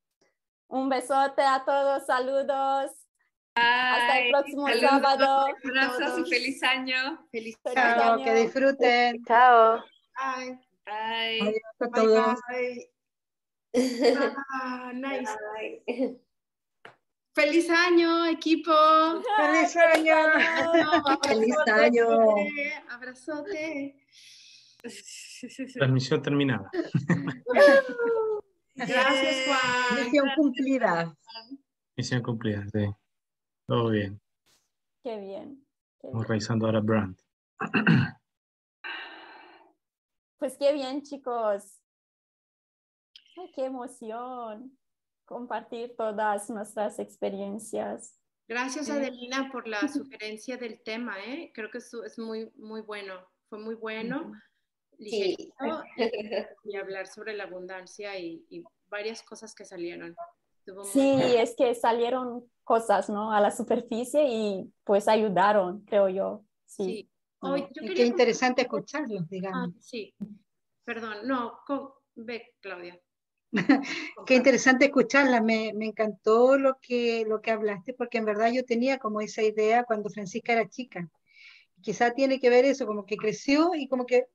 [0.67, 2.91] Un besote a todos, saludos.
[3.59, 5.45] Hasta el próximo sábado.
[5.63, 7.27] Abrazos y feliz año.
[7.31, 8.23] Feliz, año.
[8.23, 9.23] que disfruten.
[9.25, 9.83] Chao.
[10.15, 10.59] Bye.
[10.85, 11.41] Bye.
[11.41, 12.39] Adiós a todos.
[12.49, 12.91] Bye.
[14.51, 15.31] Ah, nice.
[15.85, 16.19] Bye.
[17.35, 18.73] Feliz año, equipo.
[19.37, 20.15] Feliz año.
[21.23, 22.07] Feliz año.
[22.89, 23.95] Abrazote.
[25.75, 26.69] Transmisión terminada.
[28.75, 30.03] Gracias, Juan.
[30.05, 31.15] Misión cumplida.
[31.95, 32.89] Misión cumplida, sí.
[33.69, 34.19] Todo bien.
[35.03, 35.63] Qué bien.
[36.01, 37.15] Estamos revisando ahora Brand.
[40.39, 41.79] Pues qué bien, chicos.
[43.53, 44.75] qué emoción
[45.25, 48.19] compartir todas nuestras experiencias.
[48.47, 51.23] Gracias, Adelina, por la sugerencia del tema.
[51.23, 51.51] ¿eh?
[51.53, 53.13] Creo que es, es muy, muy bueno.
[53.49, 54.33] Fue muy bueno.
[54.97, 55.53] Sí.
[56.63, 60.15] y hablar sobre la abundancia y, y varias cosas que salieron.
[60.91, 63.31] Sí, es que salieron cosas, ¿no?
[63.31, 66.45] A la superficie y pues ayudaron, creo yo.
[66.67, 67.09] Sí.
[67.95, 69.73] qué interesante escucharlos, digamos.
[69.75, 70.13] Ah, sí.
[70.85, 71.61] Perdón, no,
[72.13, 73.01] ve, Claudia.
[74.27, 78.63] qué interesante escucharla, me, me, encantó lo que, lo que hablaste, porque en verdad yo
[78.63, 81.09] tenía como esa idea cuando Francisca era chica.
[81.81, 84.27] Quizá tiene que ver eso, como que creció y como que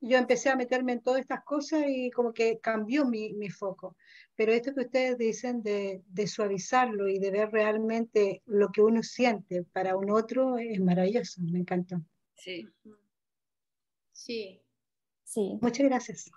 [0.00, 3.96] yo empecé a meterme en todas estas cosas y como que cambió mi, mi foco.
[4.34, 9.02] Pero esto que ustedes dicen de, de, suavizarlo y de ver realmente lo que uno
[9.02, 12.00] siente para un otro es maravilloso, me encantó.
[12.34, 12.66] Sí.
[14.12, 14.62] Sí.
[15.24, 15.58] Sí.
[15.60, 16.30] Muchas gracias.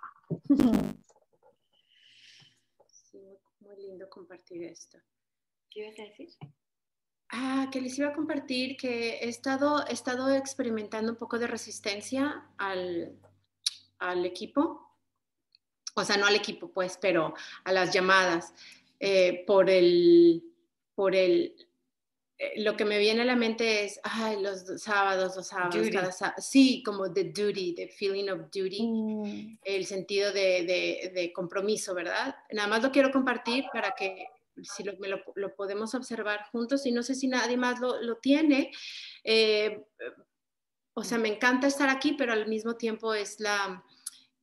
[2.86, 4.98] Sí, muy lindo compartir esto.
[5.70, 6.28] ¿Qué ibas a decir?
[7.30, 11.46] Ah, que les iba a compartir que he estado, he estado experimentando un poco de
[11.46, 13.18] resistencia al,
[14.10, 14.84] al equipo,
[15.94, 17.34] o sea, no al equipo, pues, pero
[17.64, 18.52] a las llamadas,
[18.98, 20.42] eh, por el,
[20.94, 21.54] por el,
[22.38, 26.10] eh, lo que me viene a la mente es, ay, los sábados, los sábados, cada
[26.10, 26.42] sábado.
[26.42, 29.58] sí, como the duty, the feeling of duty, mm.
[29.62, 32.34] el sentido de, de, compromiso, ¿verdad?
[32.50, 34.26] Nada más lo quiero compartir para que
[34.62, 38.16] si lo, lo, lo, podemos observar juntos y no sé si nadie más lo, lo
[38.16, 38.72] tiene.
[39.22, 39.84] Eh,
[40.94, 43.84] o sea, me encanta estar aquí, pero al mismo tiempo es la,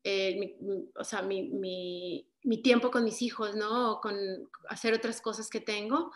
[0.04, 3.93] eh, mi, o sea, mi, mi, mi, tiempo con mis hijos, ¿no?
[3.93, 4.16] O con
[4.70, 6.12] hacer otras cosas que tengo,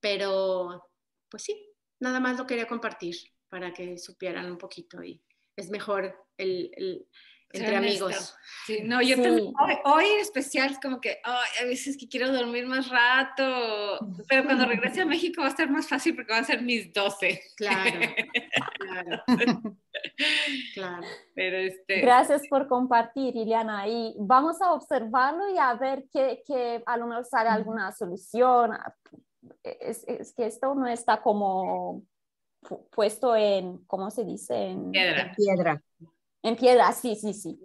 [0.00, 0.90] pero
[1.28, 1.70] pues sí,
[2.00, 3.16] nada más lo quería compartir
[3.48, 5.22] para que supieran un poquito y
[5.56, 7.06] es mejor el, el
[7.52, 8.36] entre amigos.
[8.66, 9.52] Sí, no, yo también,
[9.84, 14.66] hoy, en especial es como que a veces que quiero dormir más rato, pero cuando
[14.66, 17.42] regrese a México va a estar más fácil porque van a ser mis 12.
[17.56, 18.00] Claro,
[19.26, 19.76] claro.
[20.74, 21.06] Claro.
[21.34, 22.00] Pero este...
[22.00, 23.88] Gracias por compartir, Iliana.
[23.88, 28.72] Y vamos a observarlo y a ver que, que a lo mejor sale alguna solución.
[29.62, 32.02] Es, es que esto no está como
[32.90, 34.54] puesto en, ¿cómo se dice?
[34.54, 35.22] En piedra.
[35.22, 35.82] En piedra.
[36.42, 37.60] En piedra, sí, sí, sí.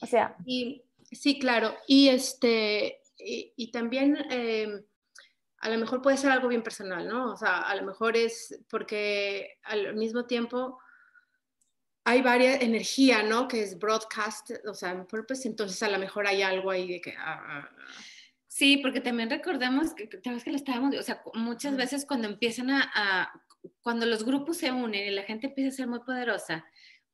[0.00, 0.36] O sea.
[0.44, 1.74] Y, sí, claro.
[1.86, 4.68] Y, este, y, también eh,
[5.58, 7.32] a lo mejor puede ser algo bien personal, ¿no?
[7.32, 10.78] O sea, a lo mejor es porque al mismo tiempo
[12.04, 13.48] hay varias energía, ¿no?
[13.48, 17.12] Que es broadcast, o sea, pues entonces a lo mejor hay algo ahí de que...
[17.16, 17.86] Ah, ah, ah.
[18.46, 22.88] Sí, porque también recordemos que, que lo estábamos, o sea, muchas veces cuando empiezan a,
[22.94, 23.32] a,
[23.80, 26.64] cuando los grupos se unen y la gente empieza a ser muy poderosa,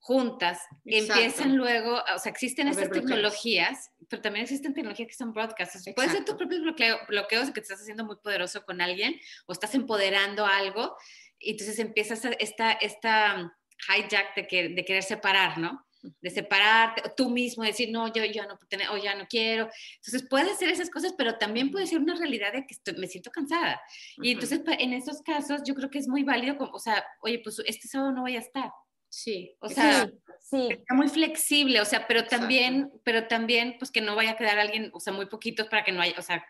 [0.00, 1.20] juntas, Exacto.
[1.22, 3.06] empiezan luego, o sea, existen A ver, bloqueos.
[3.06, 5.84] tecnologías, pero también existen tecnologías que son broadcasts.
[5.94, 9.52] Puede ser tus propios bloqueo- bloqueos que te estás haciendo muy poderoso con alguien o
[9.52, 10.96] estás empoderando algo
[11.38, 13.56] y entonces empiezas a- esta, esta
[13.88, 15.84] hijack de, que, de querer separar, ¿no?
[16.22, 18.58] De separarte, tú mismo decir, no, yo ya no,
[18.92, 19.68] o ya no quiero.
[19.96, 23.06] Entonces, puedes hacer esas cosas, pero también puede ser una realidad de que estoy- me
[23.06, 23.80] siento cansada.
[24.16, 24.28] Y Ujú.
[24.30, 27.38] entonces, pa- en esos casos, yo creo que es muy válido, como, o sea, oye,
[27.44, 28.70] pues este sábado no voy a estar.
[29.12, 32.42] Sí, O sea, Sí, sí, está muy flexible, o sea, pero Exacto.
[32.42, 35.82] también, pero también, pues que no vaya a quedar alguien, o sea, muy poquitos para
[35.82, 36.46] que no haya, o sea,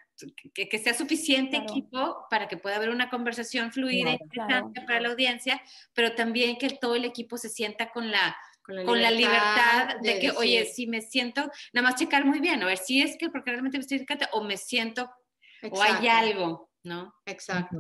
[0.52, 1.70] que, que sea suficiente Claro.
[1.70, 4.86] equipo para que pueda haber una conversación fluida, Claro, interesante claro.
[4.86, 5.62] para la audiencia,
[5.94, 9.96] pero también que todo el equipo se sienta con la, con la con la libertad
[10.02, 13.00] de, que, oye, decir, si me siento, nada más checar muy bien, a ver si
[13.00, 15.11] es que porque realmente me estoy o me siento,
[15.70, 17.14] o hay exacto, algo, ¿no?
[17.24, 17.76] Exacto.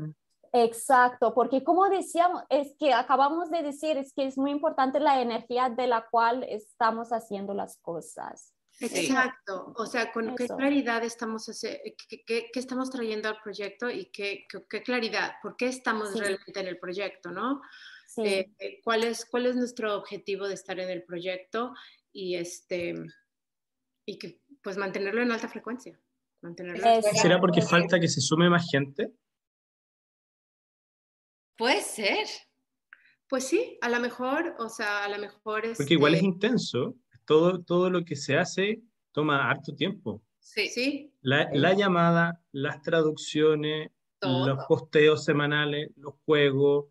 [0.52, 5.20] Exacto, porque como decíamos, es que acabamos de decir, es que es muy importante la
[5.20, 8.54] energía de la cual estamos haciendo las cosas.
[8.82, 13.90] Exacto, o sea, con qué claridad estamos, hace- qué, qué- qué estamos trayendo al proyecto
[13.90, 16.18] y qué, qué- qué claridad, por qué estamos Sí.
[16.20, 17.60] realmente en el proyecto, ¿no?
[18.06, 21.74] Sí, Eh, eh, ¿cuál, es, ¿Cuál es nuestro objetivo de estar en el proyecto
[22.10, 22.94] y, este,
[24.06, 26.00] y que, pues mantenerlo en alta frecuencia?
[26.40, 26.82] Mantenerlo.
[27.20, 29.12] ¿Será porque falta que se sume más gente?
[31.60, 32.26] Puede ser.
[33.28, 35.76] Pues sí, a lo mejor, o sea, a lo mejor es...
[35.76, 36.96] Porque igual es intenso.
[37.26, 38.80] Todo, todo lo que se hace
[39.12, 40.22] toma harto tiempo.
[40.38, 40.68] Sí.
[40.68, 44.48] Sí, La, la llamada, las traducciones, Todo.
[44.48, 46.86] los posteos semanales, los juegos,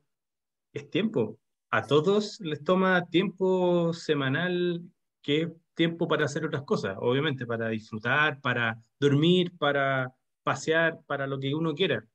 [0.72, 1.40] es tiempo.
[1.72, 4.84] A todos les toma tiempo semanal,
[5.24, 10.14] que es tiempo para hacer otras cosas, obviamente, para disfrutar, para dormir, para
[10.44, 12.06] pasear, para lo que uno quiera.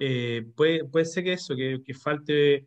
[0.00, 2.66] Eh, puede, puede ser que eso, que, que falte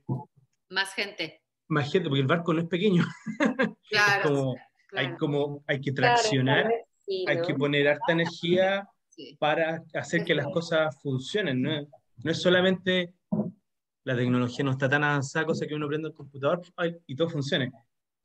[0.69, 1.41] Más gente.
[1.67, 3.03] más gente, porque el barco no es pequeño.
[3.89, 4.55] claro, Como,
[4.93, 6.69] hay, como, hay que traccionar,
[7.27, 9.35] hay que poner harta energía Sí.
[9.37, 11.61] para hacer que las cosas funcionen.
[11.61, 11.87] No es,
[12.23, 13.13] no es solamente
[14.05, 16.61] la tecnología no está tan avanzada, cosa que uno prende el computador
[17.05, 17.69] y todo funcione.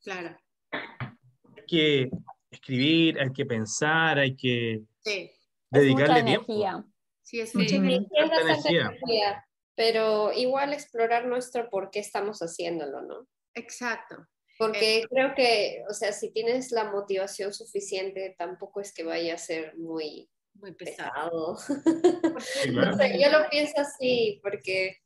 [0.01, 0.37] claro.
[0.71, 2.09] Hay que
[2.49, 6.85] escribir, hay que pensar, hay que Sí, es dedicarle mucha tiempo.
[7.25, 8.07] Sí, es mucha Sí, energía.
[8.11, 8.81] es Harta bastante energía.
[8.85, 9.45] energía,
[9.75, 13.27] pero igual explorar nuestro por qué estamos haciéndolo, ¿no?
[13.53, 14.15] Exacto.
[14.57, 19.37] Porque creo que, o sea, si tienes la motivación suficiente, tampoco es que vaya a
[19.37, 21.57] ser muy Muy pesado.
[21.57, 21.57] pesado.
[22.39, 22.93] Sí, claro.
[22.93, 24.97] O sea, yo lo pienso así, porque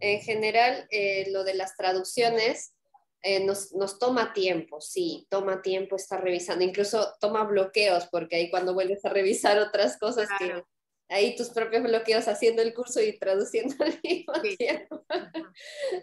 [0.00, 2.74] en general eh, lo de las traducciones
[3.22, 8.50] eh, nos, nos toma tiempo, sí, toma tiempo estar revisando, incluso toma bloqueos, porque ahí
[8.50, 10.62] cuando vuelves a revisar otras cosas Claro.
[10.64, 10.75] que
[11.08, 14.56] ahí tus propios bloqueos haciendo el curso y traduciendo al mismo Sí.
[14.56, 15.04] tiempo.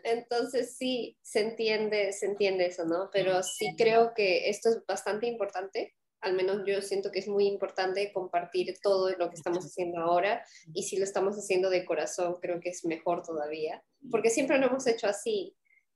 [0.03, 3.09] Entonces sí, se entiende, se entiende eso, ¿no?
[3.11, 5.93] Pero sí creo que esto es bastante importante.
[6.21, 10.45] Al menos yo siento que es muy importante compartir todo lo que estamos haciendo ahora
[10.73, 14.67] y si lo estamos haciendo de corazón, creo que es mejor todavía, porque siempre lo
[14.67, 15.55] hemos hecho así.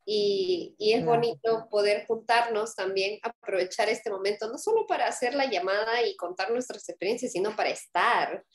[0.09, 5.49] Y, y es bonito poder juntarnos también, aprovechar este momento, no solo para hacer la
[5.49, 8.45] llamada y contar nuestras experiencias, sino para estar.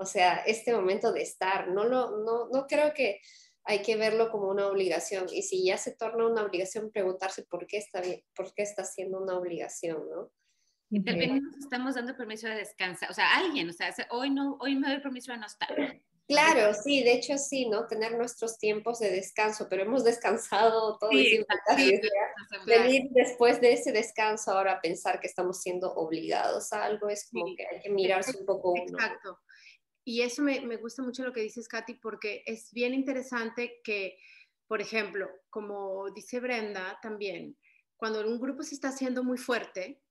[0.00, 1.68] O sea, este momento de estar.
[1.68, 3.20] No, lo, no, no creo que
[3.64, 5.26] hay que verlo como una obligación.
[5.30, 8.82] Y si ya se torna una obligación, preguntarse por qué está, bien, por qué está
[8.84, 10.32] siendo una obligación, ¿no?
[10.88, 13.10] Y también nos estamos dando permiso de descansar.
[13.10, 15.68] O sea, alguien, o sea, hoy, no, hoy me doy permiso de no estar.
[16.26, 17.86] Claro, sí, de hecho sí, ¿no?
[17.88, 21.44] Tener nuestros tiempos de descanso, pero hemos descansado todo Sí,
[21.76, 22.00] sí,
[22.66, 27.28] venir después de ese descanso ahora a pensar que estamos siendo obligados a algo es
[27.30, 27.56] como Sí.
[27.56, 28.82] que hay que mirarse un poco uno.
[28.84, 29.40] Exacto.
[30.04, 34.18] Y eso me, me gusta mucho lo que dices, Katy, porque es bien interesante que,
[34.66, 37.56] por ejemplo, como dice Brenda también,
[37.96, 40.02] cuando un grupo se está haciendo muy fuerte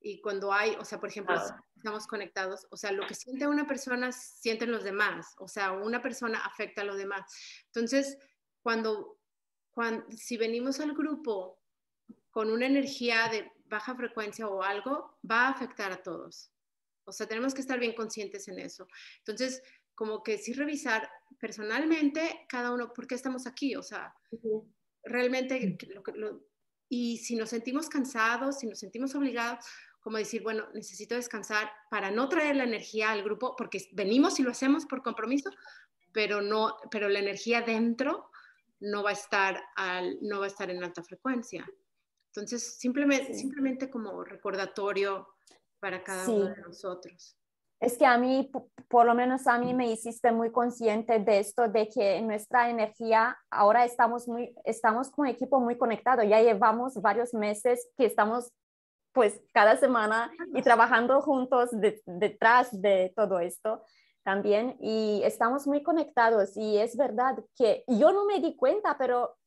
[0.00, 1.64] y cuando hay, o sea, por ejemplo, Ah.
[1.76, 6.02] estamos conectados, o sea, lo que siente una persona, sienten los demás, o sea, una
[6.02, 7.22] persona afecta a los demás.
[7.66, 8.18] Entonces,
[8.62, 9.18] cuando,
[9.70, 11.58] cuando si venimos al grupo
[12.30, 16.52] con una energía de baja frecuencia o algo, va a afectar a todos.
[17.08, 18.86] O sea, tenemos que estar bien conscientes en eso.
[19.18, 19.62] Entonces,
[19.94, 23.74] como que sí revisar personalmente cada uno, ¿por qué estamos aquí?
[23.76, 24.14] O sea,
[25.02, 26.44] realmente, lo que- lo-
[26.88, 29.64] y si nos sentimos cansados, si nos sentimos obligados,
[30.00, 34.42] como decir, bueno, necesito descansar para no traer la energía al grupo, porque venimos y
[34.42, 35.50] lo hacemos por compromiso,
[36.12, 38.30] pero, no, pero la energía dentro
[38.80, 41.68] no va a estar, al, no va a estar en alta frecuencia.
[42.28, 43.40] Entonces, simplemente, Sí.
[43.40, 45.28] simplemente como recordatorio
[45.80, 46.32] para cada Sí.
[46.32, 47.34] uno de nosotros.
[47.80, 48.50] es que a mí,
[48.88, 53.38] por lo menos a mí me hiciste muy consciente de esto, de que nuestra energía,
[53.52, 58.50] ahora estamos, muy, estamos con equipo muy conectado, ya llevamos varios meses que estamos
[59.12, 61.70] pues cada semana y trabajando juntos
[62.04, 63.84] detrás de todo esto
[64.24, 69.37] también y estamos muy conectados y es verdad que yo no me di cuenta, pero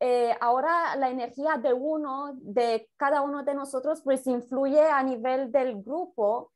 [0.00, 5.50] eh, ahora la energía de uno, de cada uno de nosotros, pues influye a nivel
[5.50, 6.52] del grupo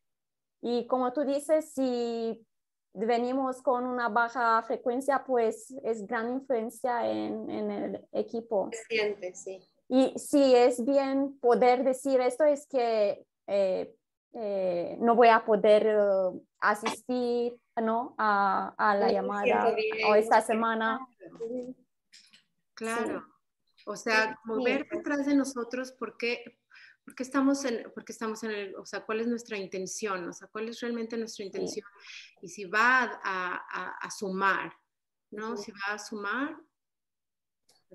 [0.60, 2.46] y como tú dices, si
[2.92, 8.68] venimos con una baja frecuencia, pues es gran influencia en, en el equipo.
[8.88, 9.60] siente, sí.
[9.88, 13.94] Y sí, es bien poder decir esto, es que eh,
[14.34, 15.96] eh, no voy a poder
[16.60, 18.14] asistir ¿no?
[18.18, 19.74] a, a la llamada
[20.08, 21.00] o esta semana.
[22.74, 23.29] Claro.
[23.86, 26.58] O sea, mover detrás de nosotros, porque
[27.04, 30.48] porque estamos en, porque estamos en el, o sea, cuál es nuestra intención, o sea,
[30.48, 31.84] cuál es realmente nuestra intención
[32.40, 34.72] y si va a, a, sumar,
[35.32, 35.56] ¿no?
[35.56, 36.56] Si va a sumar.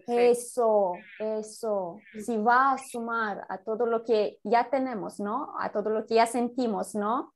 [0.08, 5.54] Eso, eso, si va a sumar a todo lo que ya tenemos, ¿no?
[5.58, 7.34] A todo lo que ya sentimos, ¿no?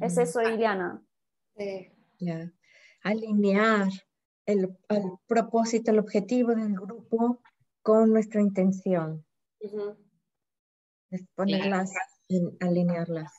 [0.00, 1.00] Es eso, Iliana.
[1.56, 1.92] Sí.
[3.04, 3.88] Alinear
[4.44, 4.76] el,
[5.26, 7.40] propósito, el objetivo del grupo
[7.88, 9.24] con nuestra intención
[11.10, 11.90] es ponerlas,
[12.60, 13.32] alinearlas.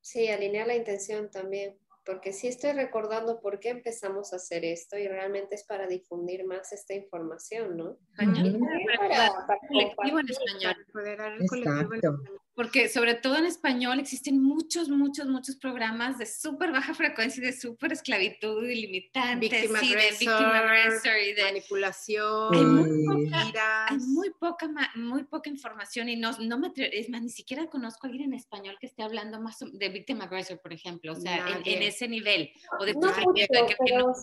[0.00, 4.96] Sí, alinear la intención también, porque sí estoy recordando por qué empezamos a hacer esto
[4.96, 7.98] y realmente es para difundir más esta información, ¿no?
[8.16, 11.38] Para, colectivo en español.
[11.40, 17.42] Exacto porque sobre todo en español existen muchos, muchos, muchos programas de súper baja frecuencia
[17.42, 23.98] y de súper esclavitud ilimitante, víctima sí, agresor y de manipulación, hay muy poca, hay
[23.98, 28.10] muy poca, muy poca información y no, no me es más, ni siquiera conozco a
[28.10, 31.82] alguien en español que esté hablando más de víctima agresor, por ejemplo, o sea, en,
[31.82, 32.50] ese nivel,
[32.80, 33.46] o de no, que,
[33.94, 34.14] no,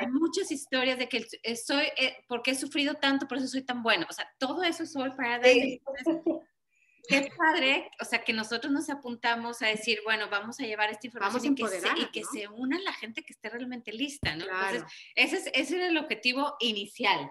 [0.00, 1.24] hay muchas historias de que
[1.54, 4.82] soy, eh, porque he sufrido tanto, por eso soy tan bueno, o sea, todo eso
[4.82, 5.52] es solo para dar
[7.08, 11.06] qué padre, o sea, que nosotros nos apuntamos a decir, bueno, vamos a llevar esta
[11.06, 14.44] información y, que se, y que se una la gente que esté realmente lista, ¿no?
[14.44, 14.84] Entonces,
[15.14, 17.30] ese, es, ese era el objetivo inicial.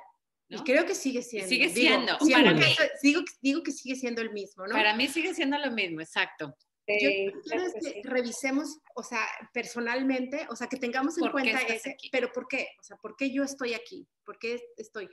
[0.50, 0.60] ¿no?
[0.60, 1.50] Y creo que sigue siendo.
[1.50, 2.18] Sigue siendo.
[2.18, 2.66] para mí,
[3.04, 4.74] digo, digo, que sigue siendo el mismo, ¿no?
[4.74, 6.56] Para mí sigue siendo lo mismo, exacto.
[6.88, 7.10] Yo
[7.44, 12.48] quiero que revisemos, o sea, personalmente, o sea, que tengamos en cuenta ese, pero ¿por
[12.48, 12.70] qué?
[12.80, 14.08] O sea, ¿por qué yo estoy aquí?
[14.24, 15.10] ¿Por qué estoy?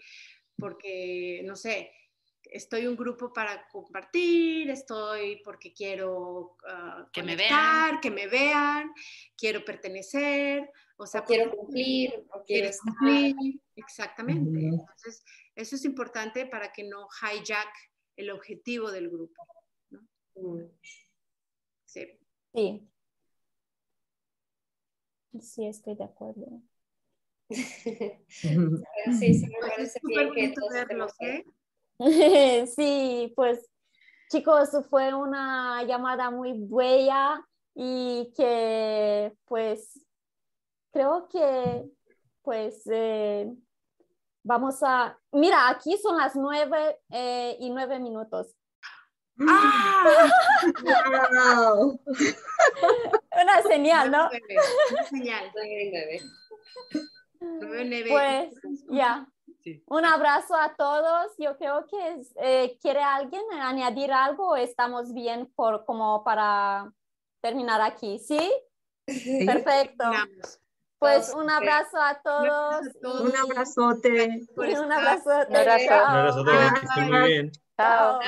[0.57, 1.91] Porque, no sé,
[2.51, 8.93] estoy un grupo para compartir, estoy porque quiero uh, que me vean, que me vean,
[9.37, 14.61] quiero pertenecer, o sea, quiero cumplir, o quiero cumplir, exactamente.
[14.61, 15.25] Entonces,
[15.55, 17.73] eso es importante para que no hijack
[18.17, 19.47] el objetivo del grupo.
[19.91, 20.01] ¿no?
[20.37, 20.71] Mm.
[21.85, 22.19] Sí.
[22.55, 22.89] Sí.
[25.41, 26.63] Sí, estoy de acuerdo.
[28.29, 31.45] sí, sí, me parece bien que verlos, ¿eh?
[32.77, 33.71] sí, pues
[34.31, 40.01] chicos, fue una llamada muy buena y que pues
[40.93, 41.85] creo que
[42.43, 43.51] pues eh,
[44.43, 45.19] vamos a...
[45.33, 48.55] Mira, aquí son las nueve eh, y nueve minutos.
[49.41, 50.31] ¡Ah!
[53.43, 54.29] Una señal, ¿no?
[54.91, 55.53] Una señal.
[58.09, 58.55] Pues
[58.89, 59.27] ya.
[59.87, 61.33] Un abrazo a todos.
[61.39, 66.93] Yo creo que eh, quiere alguien añadir algo o estamos bien por como para
[67.41, 68.53] terminar aquí, ¿sí?
[69.47, 70.05] Perfecto.
[70.99, 72.87] Pues un abrazo a todos.
[73.03, 74.41] Un abrazote.
[74.57, 75.51] Un abrazote.
[75.51, 75.93] Un abrazote.
[75.93, 76.51] Un abrazote.
[76.51, 77.53] Que estén muy bien.
[77.77, 78.21] Chao.